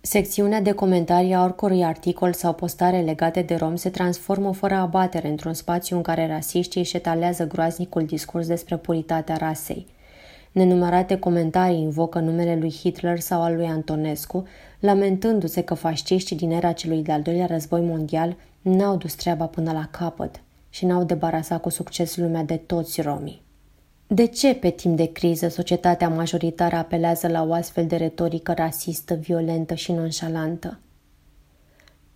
Secțiunea 0.00 0.60
de 0.60 0.72
comentarii 0.72 1.34
a 1.34 1.42
oricărui 1.42 1.84
articol 1.84 2.32
sau 2.32 2.52
postare 2.52 3.00
legate 3.00 3.42
de 3.42 3.54
rom 3.54 3.76
se 3.76 3.90
transformă 3.90 4.52
fără 4.52 4.74
abatere 4.74 5.28
într-un 5.28 5.52
spațiu 5.52 5.96
în 5.96 6.02
care 6.02 6.26
rasiștii 6.26 6.80
își 6.80 6.96
etalează 6.96 7.46
groaznicul 7.46 8.04
discurs 8.04 8.46
despre 8.46 8.76
puritatea 8.76 9.36
rasei. 9.36 9.86
Nenumărate 10.52 11.18
comentarii 11.18 11.80
invocă 11.80 12.18
numele 12.18 12.56
lui 12.56 12.72
Hitler 12.72 13.20
sau 13.20 13.42
al 13.42 13.54
lui 13.54 13.66
Antonescu, 13.66 14.46
lamentându-se 14.80 15.62
că 15.62 15.74
fasciștii 15.74 16.36
din 16.36 16.50
era 16.50 16.72
celui 16.72 17.02
de-al 17.02 17.22
doilea 17.22 17.46
război 17.46 17.80
mondial 17.80 18.36
n-au 18.62 18.96
dus 18.96 19.14
treaba 19.14 19.46
până 19.46 19.72
la 19.72 19.88
capăt 19.90 20.40
și 20.68 20.86
n-au 20.86 21.04
debarasat 21.04 21.60
cu 21.60 21.68
succes 21.68 22.16
lumea 22.16 22.42
de 22.42 22.56
toți 22.56 23.00
romii. 23.00 23.45
De 24.08 24.26
ce, 24.26 24.54
pe 24.54 24.70
timp 24.70 24.96
de 24.96 25.12
criză, 25.12 25.48
societatea 25.48 26.08
majoritară 26.08 26.76
apelează 26.76 27.28
la 27.28 27.42
o 27.42 27.52
astfel 27.52 27.86
de 27.86 27.96
retorică 27.96 28.52
rasistă, 28.52 29.14
violentă 29.14 29.74
și 29.74 29.92
nonșalantă? 29.92 30.78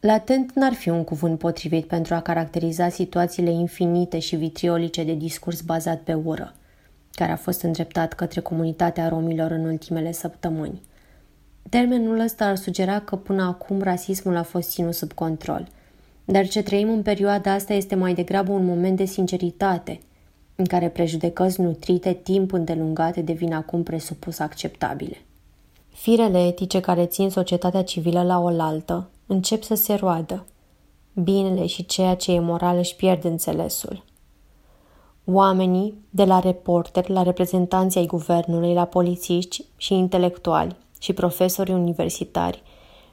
Latent 0.00 0.52
n-ar 0.54 0.72
fi 0.72 0.88
un 0.88 1.04
cuvânt 1.04 1.38
potrivit 1.38 1.86
pentru 1.86 2.14
a 2.14 2.20
caracteriza 2.20 2.88
situațiile 2.88 3.50
infinite 3.50 4.18
și 4.18 4.36
vitriolice 4.36 5.04
de 5.04 5.14
discurs 5.14 5.60
bazat 5.60 6.00
pe 6.00 6.14
ură, 6.14 6.54
care 7.12 7.32
a 7.32 7.36
fost 7.36 7.62
îndreptat 7.62 8.12
către 8.12 8.40
comunitatea 8.40 9.08
romilor 9.08 9.50
în 9.50 9.64
ultimele 9.64 10.12
săptămâni. 10.12 10.80
Termenul 11.68 12.18
ăsta 12.18 12.44
ar 12.44 12.56
sugera 12.56 13.00
că 13.00 13.16
până 13.16 13.42
acum 13.42 13.82
rasismul 13.82 14.36
a 14.36 14.42
fost 14.42 14.70
ținut 14.70 14.94
sub 14.94 15.12
control, 15.12 15.68
dar 16.24 16.48
ce 16.48 16.62
trăim 16.62 16.90
în 16.90 17.02
perioada 17.02 17.52
asta 17.52 17.72
este 17.72 17.94
mai 17.94 18.14
degrabă 18.14 18.52
un 18.52 18.64
moment 18.64 18.96
de 18.96 19.04
sinceritate, 19.04 20.00
în 20.60 20.66
care 20.66 20.88
prejudecăți 20.88 21.60
nutrite 21.60 22.12
timp 22.12 22.52
îndelungat 22.52 23.16
devin 23.16 23.52
acum 23.52 23.82
presupus 23.82 24.38
acceptabile. 24.38 25.16
Firele 25.88 26.46
etice 26.46 26.80
care 26.80 27.06
țin 27.06 27.30
societatea 27.30 27.82
civilă 27.82 28.22
la 28.22 28.40
oaltă 28.40 29.08
încep 29.26 29.62
să 29.62 29.74
se 29.74 29.94
roadă. 29.94 30.46
Binele 31.12 31.66
și 31.66 31.86
ceea 31.86 32.14
ce 32.14 32.32
e 32.32 32.40
moral 32.40 32.76
își 32.76 32.96
pierd 32.96 33.24
înțelesul. 33.24 34.04
Oamenii, 35.24 35.94
de 36.10 36.24
la 36.24 36.38
reporteri 36.38 37.12
la 37.12 37.22
reprezentanții 37.22 38.00
ai 38.00 38.06
guvernului, 38.06 38.74
la 38.74 38.84
polițiști 38.84 39.64
și 39.76 39.94
intelectuali 39.94 40.76
și 41.00 41.12
profesori 41.12 41.72
universitari, 41.72 42.62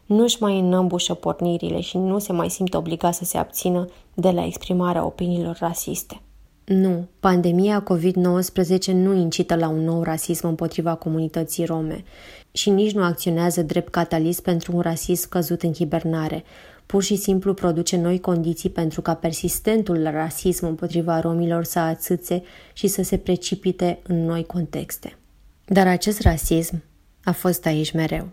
nu-și 0.05 0.41
mai 0.41 0.59
înămbușă 0.59 1.13
pornirile 1.13 1.79
și 1.79 1.97
nu 1.97 2.19
se 2.19 2.33
mai 2.33 2.49
simt 2.49 2.73
obligați 2.73 3.17
să 3.17 3.23
se 3.23 3.37
abțină 3.37 3.87
de 4.13 4.31
la 4.31 4.45
exprimarea 4.45 5.05
opiniilor 5.05 5.57
rasiste. 5.59 6.21
Nu, 6.67 7.07
pandemia 7.19 7.83
COVID-19 7.83 8.85
nu 8.85 9.13
incită 9.13 9.55
la 9.55 9.67
un 9.67 9.83
nou 9.83 10.03
rasism 10.03 10.47
împotriva 10.47 10.95
comunității 10.95 11.65
rome 11.65 12.03
și 12.51 12.69
nici 12.69 12.93
nu 12.93 13.03
acționează 13.03 13.61
drept 13.61 13.91
catalist 13.91 14.41
pentru 14.41 14.75
un 14.75 14.81
rasism 14.81 15.29
căzut 15.29 15.63
în 15.63 15.73
hibernare. 15.73 16.43
Pur 16.85 17.03
și 17.03 17.15
simplu 17.15 17.53
produce 17.53 17.97
noi 17.97 18.19
condiții 18.19 18.69
pentru 18.69 19.01
ca 19.01 19.13
persistentul 19.13 20.03
rasism 20.03 20.65
împotriva 20.65 21.19
romilor 21.19 21.63
să 21.63 21.79
ațâțe 21.79 22.43
și 22.73 22.87
să 22.87 23.03
se 23.03 23.17
precipite 23.17 23.99
în 24.03 24.25
noi 24.25 24.45
contexte. 24.45 25.17
Dar 25.65 25.87
acest 25.87 26.21
rasism 26.21 26.83
a 27.23 27.31
fost 27.31 27.65
aici 27.65 27.91
mereu. 27.91 28.29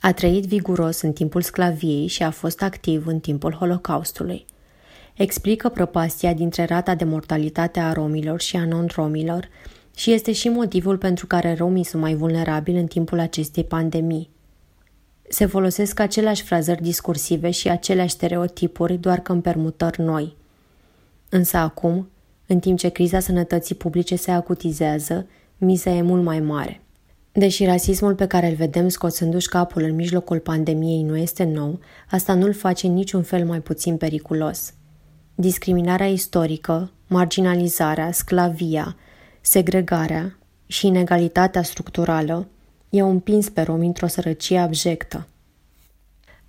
A 0.00 0.12
trăit 0.12 0.44
viguros 0.44 1.00
în 1.00 1.12
timpul 1.12 1.42
sclaviei 1.42 2.06
și 2.06 2.22
a 2.22 2.30
fost 2.30 2.62
activ 2.62 3.06
în 3.06 3.20
timpul 3.20 3.52
Holocaustului 3.52 4.46
explică 5.14 5.68
prăpastia 5.68 6.34
dintre 6.34 6.64
rata 6.64 6.94
de 6.94 7.04
mortalitate 7.04 7.80
a 7.80 7.92
romilor 7.92 8.40
și 8.40 8.56
a 8.56 8.64
non-romilor 8.64 9.48
și 9.94 10.12
este 10.12 10.32
și 10.32 10.48
motivul 10.48 10.98
pentru 10.98 11.26
care 11.26 11.54
romii 11.54 11.84
sunt 11.84 12.02
mai 12.02 12.14
vulnerabili 12.14 12.78
în 12.78 12.86
timpul 12.86 13.18
acestei 13.18 13.64
pandemii. 13.64 14.30
Se 15.28 15.46
folosesc 15.46 16.00
aceleași 16.00 16.42
frazări 16.42 16.82
discursive 16.82 17.50
și 17.50 17.68
aceleași 17.68 18.12
stereotipuri, 18.12 18.96
doar 18.96 19.20
că 19.20 19.32
în 19.32 19.40
permutări 19.40 20.00
noi. 20.00 20.36
Însă 21.28 21.56
acum, 21.56 22.08
în 22.46 22.58
timp 22.58 22.78
ce 22.78 22.88
criza 22.88 23.20
sănătății 23.20 23.74
publice 23.74 24.16
se 24.16 24.30
acutizează, 24.30 25.26
miza 25.58 25.90
e 25.90 26.02
mult 26.02 26.22
mai 26.22 26.40
mare. 26.40 26.80
Deși 27.32 27.64
rasismul 27.64 28.14
pe 28.14 28.26
care 28.26 28.48
îl 28.48 28.54
vedem 28.54 28.88
scoțându-și 28.88 29.48
capul 29.48 29.82
în 29.82 29.94
mijlocul 29.94 30.38
pandemiei 30.38 31.02
nu 31.02 31.16
este 31.16 31.44
nou, 31.44 31.78
asta 32.10 32.34
nu-l 32.34 32.52
face 32.52 32.86
niciun 32.86 33.22
fel 33.22 33.44
mai 33.44 33.60
puțin 33.60 33.96
periculos– 33.96 34.72
discriminarea 35.42 36.06
istorică, 36.06 36.90
marginalizarea, 37.06 38.12
sclavia, 38.12 38.96
segregarea 39.40 40.38
și 40.66 40.86
inegalitatea 40.86 41.62
structurală 41.62 42.48
i-au 42.88 43.10
împins 43.10 43.48
pe 43.48 43.62
romi 43.62 43.86
într-o 43.86 44.06
sărăcie 44.06 44.58
abjectă. 44.58 45.26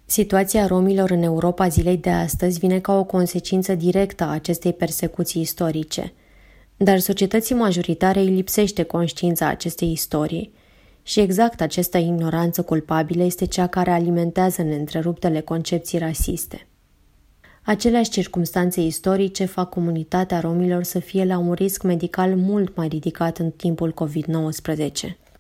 Situația 0.06 0.68
romilor 0.68 1.10
în 1.10 1.22
Europa 1.22 1.68
zilei 1.68 1.98
de 1.98 2.10
astăzi 2.10 2.60
vine 2.60 2.80
ca 2.80 2.98
o 2.98 3.04
consecință 3.04 3.76
directă 3.76 4.24
a 4.24 4.32
acestei 4.32 4.74
persecuții 4.74 5.42
istorice, 5.42 6.14
dar 6.78 7.00
societății 7.00 7.56
majoritare 7.56 8.20
îi 8.20 8.30
lipsește 8.30 8.84
conștiința 8.84 9.48
acestei 9.48 9.92
istorii 9.92 10.54
și 11.04 11.20
exact 11.20 11.62
această 11.62 11.98
ignoranță 11.98 12.62
culpabilă 12.62 13.24
este 13.24 13.46
cea 13.46 13.68
care 13.68 13.92
alimentează 13.92 14.62
neîntreruptele 14.62 15.40
concepții 15.40 15.98
rasiste. 15.98 16.68
Aceleași 17.66 18.10
circumstanțe 18.10 18.82
istorice 18.82 19.46
fac 19.46 19.70
comunitatea 19.70 20.40
romilor 20.40 20.84
să 20.84 21.00
fie 21.00 21.26
la 21.26 21.38
un 21.38 21.54
risc 21.54 21.84
medical 21.84 22.36
mult 22.36 22.76
mai 22.76 22.88
ridicat 22.88 23.38
în 23.38 23.52
timpul 23.52 23.94
COVID-19. 24.04 24.92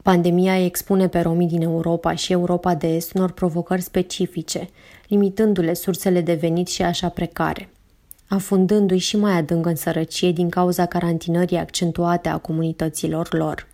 Pandemia 0.03 0.63
expune 0.65 1.07
pe 1.07 1.19
romii 1.19 1.47
din 1.47 1.61
Europa 1.61 2.15
și 2.15 2.31
Europa 2.31 2.75
de 2.75 2.87
Est 2.87 3.13
unor 3.13 3.31
provocări 3.31 3.81
specifice, 3.81 4.69
limitându-le 5.07 5.73
sursele 5.73 6.21
de 6.21 6.33
venit 6.33 6.67
și 6.67 6.81
așa 6.81 7.09
precare, 7.09 7.69
afundându-i 8.27 8.97
și 8.97 9.17
mai 9.17 9.37
adânc 9.37 9.65
în 9.65 9.75
sărăcie 9.75 10.31
din 10.31 10.49
cauza 10.49 10.85
carantinării 10.85 11.57
accentuate 11.57 12.29
a 12.29 12.37
comunităților 12.37 13.33
lor. 13.33 13.67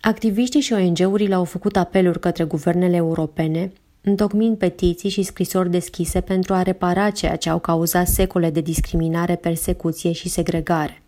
Activiștii 0.00 0.60
și 0.60 0.72
ONG-urile 0.72 1.34
au 1.34 1.44
făcut 1.44 1.76
apeluri 1.76 2.20
către 2.20 2.44
guvernele 2.44 2.96
europene 2.96 3.72
întocmind 4.02 4.58
petiții 4.58 5.10
și 5.10 5.22
scrisori 5.22 5.70
deschise 5.70 6.20
pentru 6.20 6.54
a 6.54 6.62
repara 6.62 7.10
ceea 7.10 7.36
ce 7.36 7.50
au 7.50 7.58
cauzat 7.58 8.08
secole 8.08 8.50
de 8.50 8.60
discriminare, 8.60 9.36
persecuție 9.36 10.12
și 10.12 10.28
segregare. 10.28 11.02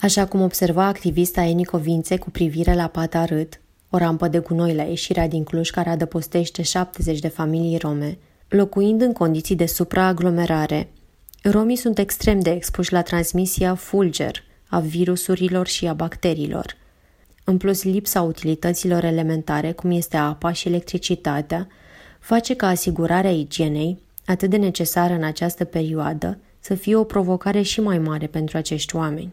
Așa 0.00 0.26
cum 0.26 0.40
observa 0.40 0.86
activista 0.86 1.42
Enico 1.42 1.78
Vințe 1.78 2.16
cu 2.16 2.30
privire 2.30 2.74
la 2.74 2.86
Pata 2.86 3.24
Rât, 3.24 3.60
o 3.90 3.96
rampă 3.98 4.28
de 4.28 4.38
gunoi 4.38 4.74
la 4.74 4.82
ieșirea 4.82 5.28
din 5.28 5.44
Cluj 5.44 5.70
care 5.70 5.90
adăpostește 5.90 6.62
70 6.62 7.18
de 7.18 7.28
familii 7.28 7.78
rome, 7.78 8.18
locuind 8.48 9.00
în 9.00 9.12
condiții 9.12 9.56
de 9.56 9.66
supraaglomerare, 9.66 10.88
romii 11.42 11.76
sunt 11.76 11.98
extrem 11.98 12.40
de 12.40 12.50
expuși 12.50 12.92
la 12.92 13.02
transmisia 13.02 13.74
fulger 13.74 14.44
a 14.68 14.80
virusurilor 14.80 15.66
și 15.66 15.86
a 15.86 15.92
bacteriilor. 15.92 16.76
În 17.44 17.56
plus, 17.56 17.82
lipsa 17.82 18.22
utilităților 18.22 19.04
elementare, 19.04 19.72
cum 19.72 19.90
este 19.90 20.16
apa 20.16 20.52
și 20.52 20.68
electricitatea, 20.68 21.68
face 22.26 22.54
ca 22.54 22.66
asigurarea 22.66 23.30
igienei, 23.30 23.98
atât 24.24 24.50
de 24.50 24.56
necesară 24.56 25.14
în 25.14 25.22
această 25.22 25.64
perioadă, 25.64 26.38
să 26.60 26.74
fie 26.74 26.96
o 26.96 27.04
provocare 27.04 27.62
și 27.62 27.80
mai 27.80 27.98
mare 27.98 28.26
pentru 28.26 28.56
acești 28.56 28.96
oameni. 28.96 29.32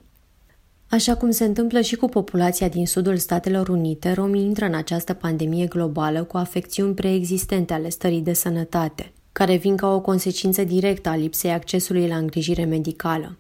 Așa 0.90 1.16
cum 1.16 1.32
se 1.32 1.44
întâmplă 1.44 1.82
și 1.82 1.96
cu 1.96 2.08
populația 2.08 2.68
din 2.68 2.88
sudul 2.88 3.18
Statelor 3.18 3.70
Unite, 3.70 4.12
romii 4.12 4.44
intră 4.44 4.66
în 4.66 4.74
această 4.74 5.14
pandemie 5.14 5.66
globală 5.66 6.24
cu 6.24 6.38
afecțiuni 6.38 6.94
preexistente 6.94 7.74
ale 7.74 7.90
stării 7.90 8.22
de 8.22 8.34
sănătate, 8.34 9.12
care 9.32 9.56
vin 9.56 9.76
ca 9.76 9.94
o 9.94 10.00
consecință 10.00 10.64
directă 10.64 11.10
a 11.10 11.16
lipsei 11.16 11.52
accesului 11.52 12.08
la 12.08 12.16
îngrijire 12.16 12.64
medicală. 12.64 13.38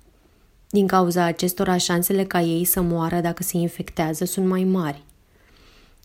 Din 0.69 0.87
cauza 0.87 1.23
acestora, 1.23 1.77
șansele 1.77 2.23
ca 2.23 2.41
ei 2.41 2.63
să 2.63 2.81
moară 2.81 3.19
dacă 3.19 3.43
se 3.43 3.57
infectează 3.57 4.25
sunt 4.25 4.45
mai 4.45 4.63
mari. 4.63 5.03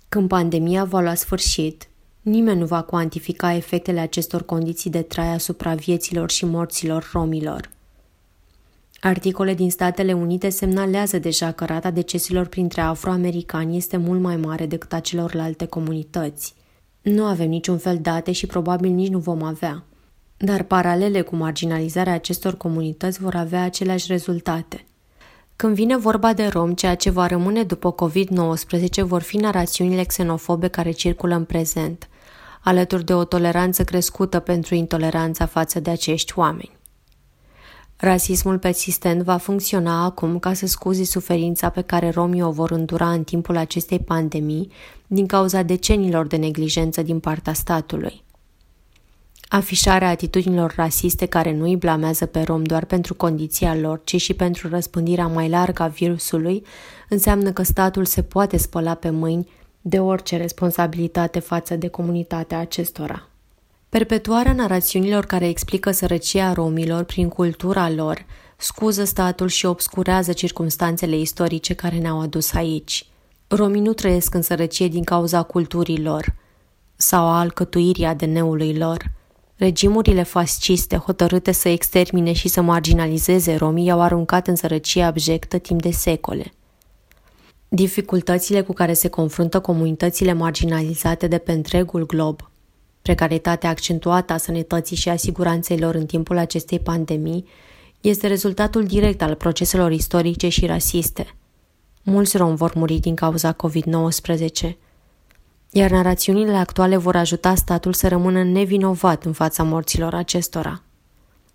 Când 0.09 0.29
pandemia 0.29 0.85
va 0.85 1.01
lua 1.01 1.15
sfârșit, 1.15 1.89
Nimeni 2.29 2.59
nu 2.59 2.67
va 2.67 2.83
cuantifica 2.83 3.55
efectele 3.55 4.01
acestor 4.01 4.43
condiții 4.45 4.91
de 4.91 5.03
trai 5.03 5.29
asupra 5.29 5.75
vieților 5.75 6.31
și 6.31 6.45
morților 6.45 7.11
romilor. 7.13 7.71
Articole 9.01 9.55
din 9.55 9.71
Statele 9.71 10.13
Unite 10.13 10.49
semnalează 10.49 11.19
deja 11.19 11.53
că 11.53 11.65
rata 11.65 11.91
deceselor 11.91 12.47
printre 12.47 12.81
afroamericani 12.81 13.77
este 13.77 13.97
mult 13.97 14.21
mai 14.21 14.37
mare 14.37 14.67
decât 14.67 14.93
a 14.93 15.01
celorlalte 15.01 15.67
comunități. 15.67 16.55
Nu 17.03 17.25
avem 17.25 17.49
niciun 17.49 17.79
fel 17.79 17.99
date 17.99 18.33
și 18.33 18.47
probabil 18.47 18.91
nici 18.91 19.11
nu 19.11 19.19
vom 19.19 19.43
avea. 19.43 19.85
Dar 20.37 20.63
paralele 20.63 21.21
cu 21.21 21.37
marginalizarea 21.37 22.13
acestor 22.13 22.57
comunități 22.57 23.21
vor 23.21 23.35
avea 23.35 23.63
aceleași 23.63 24.07
rezultate. 24.09 24.85
Când 25.57 25.75
vine 25.75 25.97
vorba 25.97 26.33
de 26.33 26.47
rom, 26.47 26.75
ceea 26.75 26.95
ce 26.95 27.11
va 27.11 27.27
rămâne 27.27 27.63
după 27.63 27.95
COVID-19 27.95 29.03
vor 29.03 29.23
fi 29.23 29.37
narațiunile 29.37 30.03
xenofobe 30.05 30.69
care 30.69 30.91
circulă 30.91 31.35
în 31.35 31.45
prezent– 31.45 32.09
alături 32.69 33.05
de 33.05 33.15
o 33.15 33.25
toleranță 33.25 33.85
crescută 33.85 34.39
pentru 34.39 34.75
intoleranța 34.75 35.47
față 35.47 35.81
de 35.81 35.91
acești 35.91 36.33
oameni. 36.37 36.77
Rasismul 37.97 38.59
persistent 38.59 39.23
va 39.23 39.37
funcționa 39.37 40.05
acum 40.05 40.39
ca 40.39 40.53
să 40.53 40.67
scuzi 40.67 41.03
suferința 41.03 41.69
pe 41.69 41.81
care 41.81 42.11
romii 42.11 42.43
o 42.43 42.51
vor 42.51 42.71
îndura 42.71 43.11
în 43.11 43.25
timpul 43.25 43.57
acestei 43.57 43.99
pandemii 43.99 44.71
din 45.07 45.27
cauza 45.27 45.63
decenilor 45.63 46.27
de 46.27 46.37
neglijență 46.37 47.03
din 47.03 47.19
partea 47.19 47.53
statului. 47.53 48.23
Afișarea 49.49 50.09
atitudinilor 50.09 50.73
rasiste 50.77 51.27
care 51.27 51.53
nu 51.53 51.65
îi 51.65 51.77
blamează 51.77 52.27
pe 52.27 52.41
rom 52.41 52.63
doar 52.63 52.85
pentru 52.85 53.15
condiția 53.15 53.75
lor, 53.75 54.01
ci 54.05 54.21
și 54.21 54.35
pentru 54.35 54.69
răspândirea 54.69 55.27
mai 55.27 55.49
largă 55.49 55.83
a 55.83 55.87
virusului, 55.87 56.63
înseamnă 57.09 57.53
că 57.53 57.63
statul 57.63 58.05
se 58.05 58.23
poate 58.23 58.57
spăla 58.57 58.95
pe 58.95 59.11
mâini 59.11 59.49
de 59.89 60.01
orice 60.01 60.37
responsabilitate 60.37 61.39
față 61.39 61.77
de 61.77 61.89
comunitatea 61.89 62.59
acestora. 62.59 63.29
Perpetuarea 63.89 64.53
narațiunilor 64.53 65.25
care 65.27 65.49
explică 65.49 65.91
sărăcia 65.91 66.53
romilor 66.53 67.03
prin 67.03 67.29
cultura 67.29 67.91
lor 67.91 68.25
scuză 68.57 69.05
statul 69.05 69.49
și 69.49 69.67
obscurează 69.67 70.33
circumstanțele 70.33 71.19
istorice 71.19 71.75
care 71.75 71.99
ne-au 71.99 72.21
adus 72.21 72.53
aici. 72.53 73.07
Romii 73.47 73.81
nu 73.81 73.93
trăiesc 73.93 74.35
în 74.35 74.43
sărăcie 74.43 74.89
din 74.89 75.05
cauza 75.05 75.43
culturii 75.43 76.03
lor 76.03 76.35
sau 76.97 77.25
a 77.25 77.39
alcătuirii 77.39 78.05
ADN-ului 78.05 78.77
lor. 78.77 79.11
Regimurile 79.57 80.23
fasciste 80.23 80.97
hotărâte 80.97 81.53
să 81.53 81.69
extermine 81.69 82.33
și 82.33 82.49
să 82.49 82.61
marginalizeze 82.61 83.55
romii 83.55 83.87
i-au 83.87 84.01
aruncat 84.01 84.47
în 84.47 84.57
sărăcie 84.57 85.03
abjectă 85.03 85.59
timp 85.59 85.83
de 85.83 85.91
secole. 85.91 86.53
Dificultățile 87.69 88.63
cu 88.63 88.73
care 88.73 88.93
se 88.93 89.09
confruntă 89.09 89.61
comunitățile 89.61 90.33
marginalizate 90.33 91.27
de 91.27 91.39
pe 91.39 91.53
întregul 91.53 92.07
glob, 92.07 92.51
precaritatea 93.03 93.71
accentuată 93.71 94.33
a 94.33 94.37
sănătății 94.37 94.97
și 94.97 95.09
a 95.09 95.17
siguranței 95.17 95.79
lor 95.79 95.95
în 95.95 96.07
timpul 96.07 96.39
acestei 96.39 96.79
pandemii, 96.79 97.45
este 98.01 98.27
rezultatul 98.27 98.85
direct 98.85 99.23
al 99.23 99.35
proceselor 99.35 99.93
istorice 99.93 100.49
și 100.49 100.67
rasiste. 100.67 101.35
Mulți 102.03 102.37
romi 102.37 102.57
vor 102.57 102.75
muri 102.75 102.99
din 102.99 103.15
cauza 103.15 103.57
COVID-19, 103.57 104.71
iar 105.71 105.91
narațiunile 105.91 106.57
actuale 106.57 106.97
vor 106.97 107.17
ajuta 107.17 107.55
statul 107.55 107.93
să 107.93 108.09
rămână 108.09 108.45
nevinovat 108.45 109.25
în 109.25 109.33
fața 109.33 109.63
morților 109.63 110.15
acestora. 110.15 110.83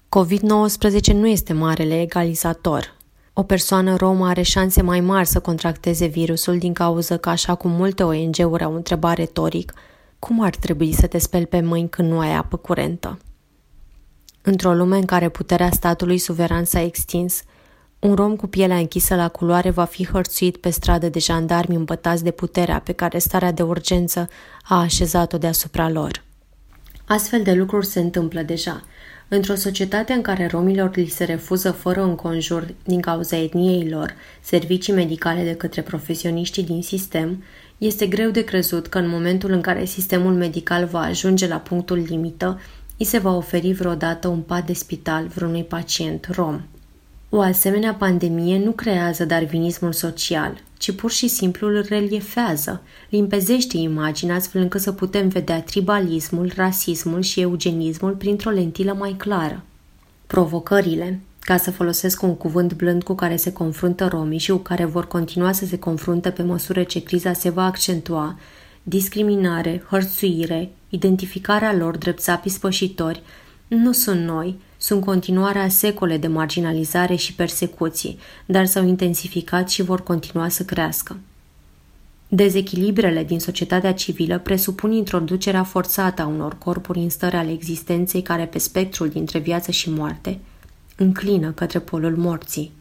COVID-19 0.09 1.13
nu 1.13 1.27
este 1.27 1.53
marele 1.53 2.01
egalizator. 2.01 3.01
O 3.35 3.43
persoană 3.43 3.95
romă 3.95 4.27
are 4.27 4.41
șanse 4.41 4.81
mai 4.81 4.99
mari 4.99 5.27
să 5.27 5.39
contracteze 5.39 6.05
virusul 6.05 6.57
din 6.57 6.73
cauza 6.73 7.17
că, 7.17 7.29
așa 7.29 7.55
cum 7.55 7.71
multe 7.71 8.03
ONG-uri 8.03 8.63
au 8.63 8.75
întrebat 8.75 9.15
retoric, 9.15 9.73
cum 10.19 10.41
ar 10.43 10.55
trebui 10.55 10.93
să 10.93 11.07
te 11.07 11.17
speli 11.17 11.45
pe 11.45 11.61
mâini 11.61 11.89
când 11.89 12.11
nu 12.11 12.19
ai 12.19 12.35
apă 12.35 12.57
curentă? 12.57 13.17
Într-o 14.41 14.73
lume 14.73 14.97
în 14.97 15.05
care 15.05 15.29
puterea 15.29 15.69
statului 15.69 16.17
suveran 16.17 16.63
s-a 16.63 16.81
extins, 16.81 17.43
un 17.99 18.15
rom 18.15 18.35
cu 18.35 18.47
pielea 18.47 18.77
închisă 18.77 19.15
la 19.15 19.27
culoare 19.27 19.69
va 19.69 19.85
fi 19.85 20.05
hărțuit 20.05 20.57
pe 20.57 20.69
stradă 20.69 21.09
de 21.09 21.19
jandarmi 21.19 21.75
îmbătați 21.75 22.23
de 22.23 22.31
puterea 22.31 22.79
pe 22.79 22.91
care 22.91 23.17
starea 23.17 23.51
de 23.51 23.63
urgență 23.63 24.27
a 24.63 24.79
așezat-o 24.79 25.37
deasupra 25.37 25.89
lor. 25.89 26.23
Astfel 27.05 27.43
de 27.43 27.53
lucruri 27.53 27.85
se 27.85 27.99
întâmplă 27.99 28.41
deja. 28.41 28.81
Într-o 29.27 29.55
societate 29.55 30.13
în 30.13 30.21
care 30.21 30.47
romilor 30.47 30.95
li 30.95 31.07
se 31.07 31.23
refuză 31.23 31.71
fără 31.71 32.03
înconjur 32.03 32.67
din 32.83 33.01
cauza 33.01 33.37
etniei 33.37 33.89
lor 33.89 34.15
servicii 34.41 34.93
medicale 34.93 35.43
de 35.43 35.55
către 35.55 35.81
profesioniștii 35.81 36.63
din 36.63 36.81
sistem, 36.81 37.43
este 37.77 38.07
greu 38.07 38.29
de 38.29 38.43
crezut 38.43 38.87
că 38.87 38.97
în 38.97 39.07
momentul 39.07 39.51
în 39.51 39.61
care 39.61 39.85
sistemul 39.85 40.33
medical 40.33 40.85
va 40.85 40.99
ajunge 40.99 41.47
la 41.47 41.57
punctul 41.57 41.97
limită, 42.07 42.61
îi 42.97 43.05
se 43.05 43.17
va 43.17 43.35
oferi 43.35 43.73
vreodată 43.73 44.27
un 44.27 44.41
pat 44.41 44.65
de 44.65 44.73
spital 44.73 45.27
vreunui 45.27 45.63
pacient 45.63 46.27
rom. 46.31 46.61
O 47.35 47.41
asemenea 47.41 47.93
pandemie 47.93 48.59
nu 48.63 48.71
creează 48.71 49.25
darwinismul 49.25 49.93
social, 49.93 50.61
ci 50.77 50.91
pur 50.91 51.11
și 51.11 51.27
simplu 51.27 51.67
îl 51.67 51.85
reliefează, 51.87 52.81
limpezește 53.09 53.77
imaginea 53.77 54.35
astfel 54.35 54.61
încât 54.61 54.81
să 54.81 54.91
putem 54.91 55.27
vedea 55.27 55.61
tribalismul, 55.61 56.51
rasismul 56.55 57.21
și 57.21 57.41
eugenismul 57.41 58.11
printr-o 58.11 58.49
lentilă 58.49 58.93
mai 58.93 59.15
clară. 59.17 59.63
Provocările, 60.27 61.19
ca 61.39 61.57
să 61.57 61.71
folosesc 61.71 62.21
un 62.21 62.35
cuvânt 62.35 62.73
blând 62.73 63.03
cu 63.03 63.15
care 63.15 63.35
se 63.35 63.51
confruntă 63.53 64.07
romii 64.07 64.39
și 64.39 64.51
cu 64.51 64.57
care 64.57 64.85
vor 64.85 65.07
continua 65.07 65.51
să 65.51 65.65
se 65.65 65.79
confrunte 65.79 66.29
pe 66.29 66.43
măsură 66.43 66.83
ce 66.83 67.03
criza 67.03 67.33
se 67.33 67.49
va 67.49 67.65
accentua, 67.65 68.39
discriminare, 68.83 69.83
hărțuire, 69.89 70.71
identificarea 70.89 71.75
lor 71.75 71.97
drept 71.97 72.19
țapii 72.19 72.51
spășitori, 72.51 73.23
nu 73.67 73.91
sunt 73.91 74.25
noi, 74.25 74.57
sunt 74.83 75.05
continuarea 75.05 75.69
secole 75.69 76.17
de 76.17 76.27
marginalizare 76.27 77.15
și 77.15 77.33
persecuții, 77.33 78.19
dar 78.45 78.65
s-au 78.65 78.87
intensificat 78.87 79.69
și 79.69 79.81
vor 79.81 80.03
continua 80.03 80.49
să 80.49 80.63
crească. 80.63 81.17
Dezechilibrele 82.27 83.23
din 83.23 83.39
societatea 83.39 83.93
civilă 83.93 84.39
presupun 84.39 84.91
introducerea 84.91 85.63
forțată 85.63 86.21
a 86.21 86.27
unor 86.27 86.57
corpuri 86.57 86.99
în 86.99 87.09
stări 87.09 87.35
ale 87.35 87.51
existenței 87.51 88.21
care 88.21 88.45
pe 88.45 88.57
spectrul 88.57 89.09
dintre 89.09 89.39
viață 89.39 89.71
și 89.71 89.89
moarte 89.89 90.39
înclină 90.95 91.51
către 91.51 91.79
polul 91.79 92.17
morții. 92.17 92.71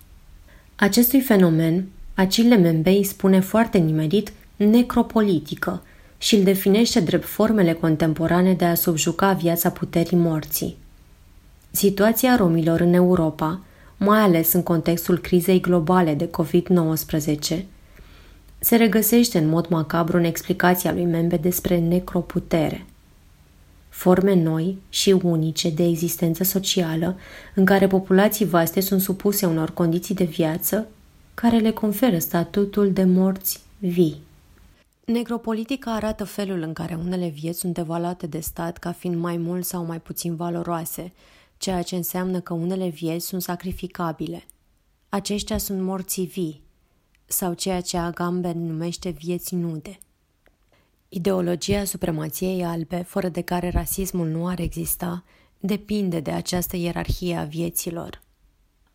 Acestui 0.76 1.20
fenomen, 1.20 1.88
Acile 2.14 2.56
Membei 2.56 3.04
spune 3.04 3.40
foarte 3.40 3.78
nimerit 3.78 4.32
necropolitică 4.56 5.82
și 6.18 6.34
îl 6.34 6.42
definește 6.42 7.00
drept 7.00 7.26
formele 7.26 7.72
contemporane 7.72 8.52
de 8.52 8.64
a 8.64 8.74
subjuca 8.74 9.32
viața 9.32 9.70
puterii 9.70 10.18
morții. 10.18 10.80
Situația 11.74 12.36
romilor 12.36 12.80
în 12.80 12.92
Europa, 12.92 13.60
mai 13.96 14.20
ales 14.20 14.52
în 14.52 14.62
contextul 14.62 15.18
crizei 15.18 15.60
globale 15.60 16.14
de 16.14 16.30
COVID-19, 16.30 17.64
se 18.58 18.76
regăsește 18.76 19.38
în 19.38 19.48
mod 19.48 19.68
macabru 19.68 20.16
în 20.16 20.24
explicația 20.24 20.92
lui 20.92 21.04
Membe 21.04 21.36
despre 21.36 21.78
necroputere. 21.78 22.86
Forme 23.88 24.34
noi 24.34 24.78
și 24.88 25.10
unice 25.22 25.70
de 25.70 25.84
existență 25.84 26.44
socială 26.44 27.16
în 27.54 27.64
care 27.64 27.86
populații 27.86 28.46
vaste 28.46 28.80
sunt 28.80 29.00
supuse 29.00 29.46
unor 29.46 29.70
condiții 29.70 30.14
de 30.14 30.24
viață 30.24 30.86
care 31.34 31.58
le 31.58 31.70
conferă 31.70 32.18
statutul 32.18 32.92
de 32.92 33.04
morți 33.04 33.60
vii. 33.78 34.20
Necropolitica 35.04 35.94
arată 35.94 36.24
felul 36.24 36.62
în 36.62 36.72
care 36.72 36.98
unele 37.04 37.28
vieți 37.28 37.58
sunt 37.58 37.78
evaluate 37.78 38.26
de 38.26 38.40
stat 38.40 38.78
ca 38.78 38.92
fiind 38.92 39.16
mai 39.16 39.36
mult 39.36 39.64
sau 39.64 39.84
mai 39.84 40.00
puțin 40.00 40.36
valoroase, 40.36 41.12
ceea 41.62 41.82
ce 41.82 41.96
înseamnă 41.96 42.40
că 42.40 42.52
unele 42.52 42.88
vieți 42.88 43.26
sunt 43.26 43.42
sacrificabile. 43.42 44.44
Aceștia 45.08 45.58
sunt 45.58 45.80
morții 45.80 46.26
vii, 46.26 46.62
sau 47.26 47.52
ceea 47.52 47.80
ce 47.80 47.96
Agamben 47.96 48.66
numește 48.66 49.10
vieți 49.10 49.54
nude. 49.54 49.98
Ideologia 51.08 51.84
supremației 51.84 52.64
albe, 52.64 53.02
fără 53.02 53.28
de 53.28 53.40
care 53.40 53.68
rasismul 53.70 54.28
nu 54.28 54.46
ar 54.46 54.58
exista, 54.58 55.24
depinde 55.60 56.20
de 56.20 56.30
această 56.30 56.76
ierarhie 56.76 57.36
a 57.36 57.44
vieților. 57.44 58.22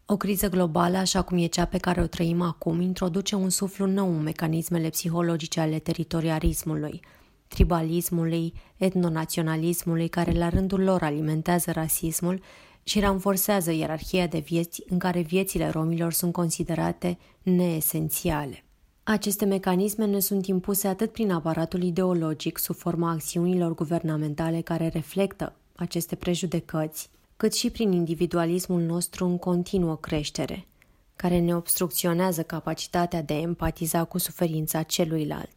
O 0.06 0.18
criză 0.18 0.50
globală, 0.50 0.98
așa 0.98 1.22
cum 1.22 1.38
e 1.38 1.46
cea 1.46 1.66
pe 1.66 1.78
care 1.78 2.02
o 2.02 2.08
trăim 2.08 2.42
acum, 2.42 2.82
introduce 2.82 3.36
un 3.36 3.50
suflu 3.50 3.86
nou 3.86 4.10
în 4.10 4.22
mecanismele 4.22 4.90
psihologice 4.90 5.60
ale 5.60 5.80
teritorialismului, 5.80 7.02
tribalismului, 7.48 8.54
etnonaționalismului, 8.78 10.08
care 10.08 10.32
la 10.32 10.50
rândul 10.50 10.84
lor 10.84 11.04
alimentează 11.04 11.72
rasismul 11.72 12.42
și 12.84 13.00
ranforsează 13.00 13.72
ierarhia 13.72 14.28
de 14.28 14.40
vieți 14.40 14.84
în 14.90 14.98
care 15.00 15.22
viețile 15.22 15.70
romilor 15.70 16.14
sunt 16.14 16.34
considerate 16.34 17.18
neesențiale. 17.42 18.64
Aceste 19.04 19.46
mecanisme 19.46 20.06
ne 20.06 20.20
sunt 20.20 20.48
impuse 20.48 20.88
atât 20.88 21.12
prin 21.12 21.32
aparatul 21.32 21.84
ideologic 21.84 22.58
sub 22.58 22.76
forma 22.76 23.12
acțiunilor 23.12 23.76
guvernamentale 23.76 24.62
care 24.62 24.88
reflectă 24.88 25.56
aceste 25.76 26.16
prejudecăți, 26.16 27.10
cât 27.38 27.54
și 27.54 27.70
prin 27.70 27.92
individualismul 27.92 28.82
nostru 28.82 29.26
în 29.26 29.38
continuă 29.38 29.96
creștere, 29.96 30.68
care 31.16 31.40
ne 31.40 31.56
obstrucționează 31.56 32.44
capacitatea 32.44 33.22
de 33.22 33.34
a 33.34 33.40
empatiza 33.40 34.04
cu 34.04 34.18
suferința 34.18 34.84
celuilalt. 34.84 35.57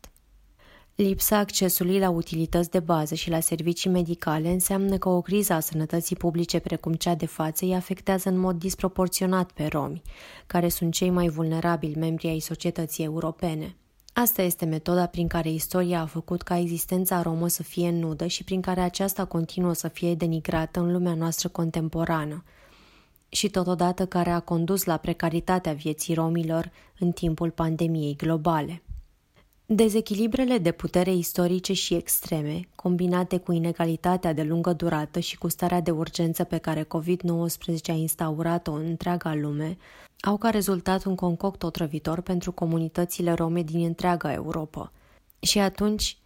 Lipsa 1.03 1.37
accesului 1.37 1.99
la 1.99 2.11
utilități 2.11 2.71
de 2.71 2.81
bază 2.81 3.15
și 3.15 3.31
la 3.31 3.41
servicii 3.41 3.91
medicale 3.91 4.51
înseamnă 4.51 4.99
că 4.99 5.09
o 5.09 5.21
criză 5.21 5.53
a 5.53 5.61
sănătății 5.61 6.17
publice 6.17 6.59
precum 6.59 6.93
cea 6.93 7.15
de 7.15 7.27
față 7.27 7.65
îi 7.65 7.75
afectează 7.75 8.29
în 8.29 8.39
mod 8.39 8.59
disproporționat 8.59 9.51
pe 9.51 9.67
romi, 9.67 10.03
care 10.47 10.69
sunt 10.69 10.93
cei 10.93 11.11
mai 11.11 11.29
vulnerabili 11.29 11.99
membri 11.99 12.29
ai 12.29 12.39
societății 12.39 13.05
europene. 13.05 13.77
Asta 14.13 14.43
este 14.43 14.65
metoda 14.65 15.07
prin 15.07 15.27
care 15.27 15.51
istoria 15.51 16.01
a 16.01 16.07
făcut 16.07 16.43
ca 16.43 16.59
existența 16.59 17.23
romă 17.23 17.49
să 17.49 17.63
fie 17.63 17.91
nudă 17.91 18.27
și 18.27 18.45
prin 18.45 18.61
care 18.61 18.81
aceasta 18.81 19.25
continuă 19.25 19.73
să 19.73 19.89
fie 19.89 20.15
denigrată 20.15 20.81
în 20.81 20.93
lumea 20.93 21.15
noastră 21.15 21.49
contemporană 21.49 22.45
și 23.29 23.49
totodată 23.49 24.07
care 24.07 24.31
a 24.31 24.41
condus 24.41 24.85
la 24.85 24.97
precaritatea 24.97 25.73
vieții 25.73 26.15
romilor 26.15 26.71
în 26.99 27.11
timpul 27.13 27.51
pandemiei 27.51 28.17
globale. 28.17 28.83
Dezechilibrele 29.73 30.59
de 30.59 30.73
putere 30.73 31.13
istorice 31.13 31.73
și 31.73 31.95
extreme, 31.95 32.69
combinate 32.75 33.39
cu 33.39 33.53
inegalitatea 33.53 34.33
de 34.33 34.43
lungă 34.43 34.73
durată 34.73 35.21
și 35.21 35.39
cu 35.39 35.49
starea 35.49 35.81
de 35.81 35.91
urgență 35.91 36.45
pe 36.45 36.59
care 36.59 36.83
COVID-19 36.85 37.89
a 37.89 37.93
instaurat-o 37.93 38.73
în 38.73 38.87
întreaga 38.87 39.35
lume, 39.35 39.77
au 40.21 40.37
ca 40.37 40.51
rezultat 40.51 41.05
un 41.05 41.15
concoct 41.15 41.63
otrăvitor 41.63 42.21
pentru 42.21 42.53
comunitățile 42.53 43.33
rome 43.33 43.63
din 43.63 43.85
întreaga 43.85 44.33
Europa. 44.33 44.93
Și 45.41 45.59
atunci, 45.59 46.19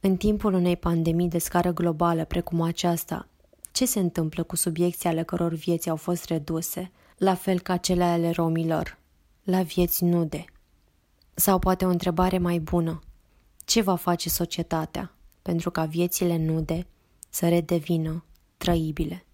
în 0.00 0.16
timpul 0.16 0.54
unei 0.54 0.76
pandemii 0.76 1.28
de 1.28 1.38
scară 1.38 1.72
globală 1.72 2.24
precum 2.24 2.60
aceasta, 2.60 3.28
ce 3.72 3.86
se 3.86 4.00
întâmplă 4.00 4.42
cu 4.42 4.56
subiecții 4.56 5.08
ale 5.08 5.22
căror 5.22 5.54
vieți 5.54 5.88
au 5.88 5.96
fost 5.96 6.24
reduse, 6.24 6.90
la 7.16 7.34
fel 7.34 7.60
ca 7.60 7.76
cele 7.76 8.04
ale 8.04 8.30
romilor, 8.30 8.98
la 9.42 9.62
vieți 9.62 10.04
nude? 10.04 10.44
Sau 11.34 11.58
poate 11.58 11.84
o 11.84 11.88
întrebare 11.88 12.38
mai 12.38 12.58
bună. 12.58 13.02
Ce 13.64 13.82
va 13.82 13.96
face 13.96 14.28
societatea 14.28 15.14
pentru 15.42 15.70
ca 15.70 15.84
viețile 15.84 16.36
nude 16.36 16.86
să 17.30 17.48
redevină 17.48 18.24
trăibile. 18.56 19.24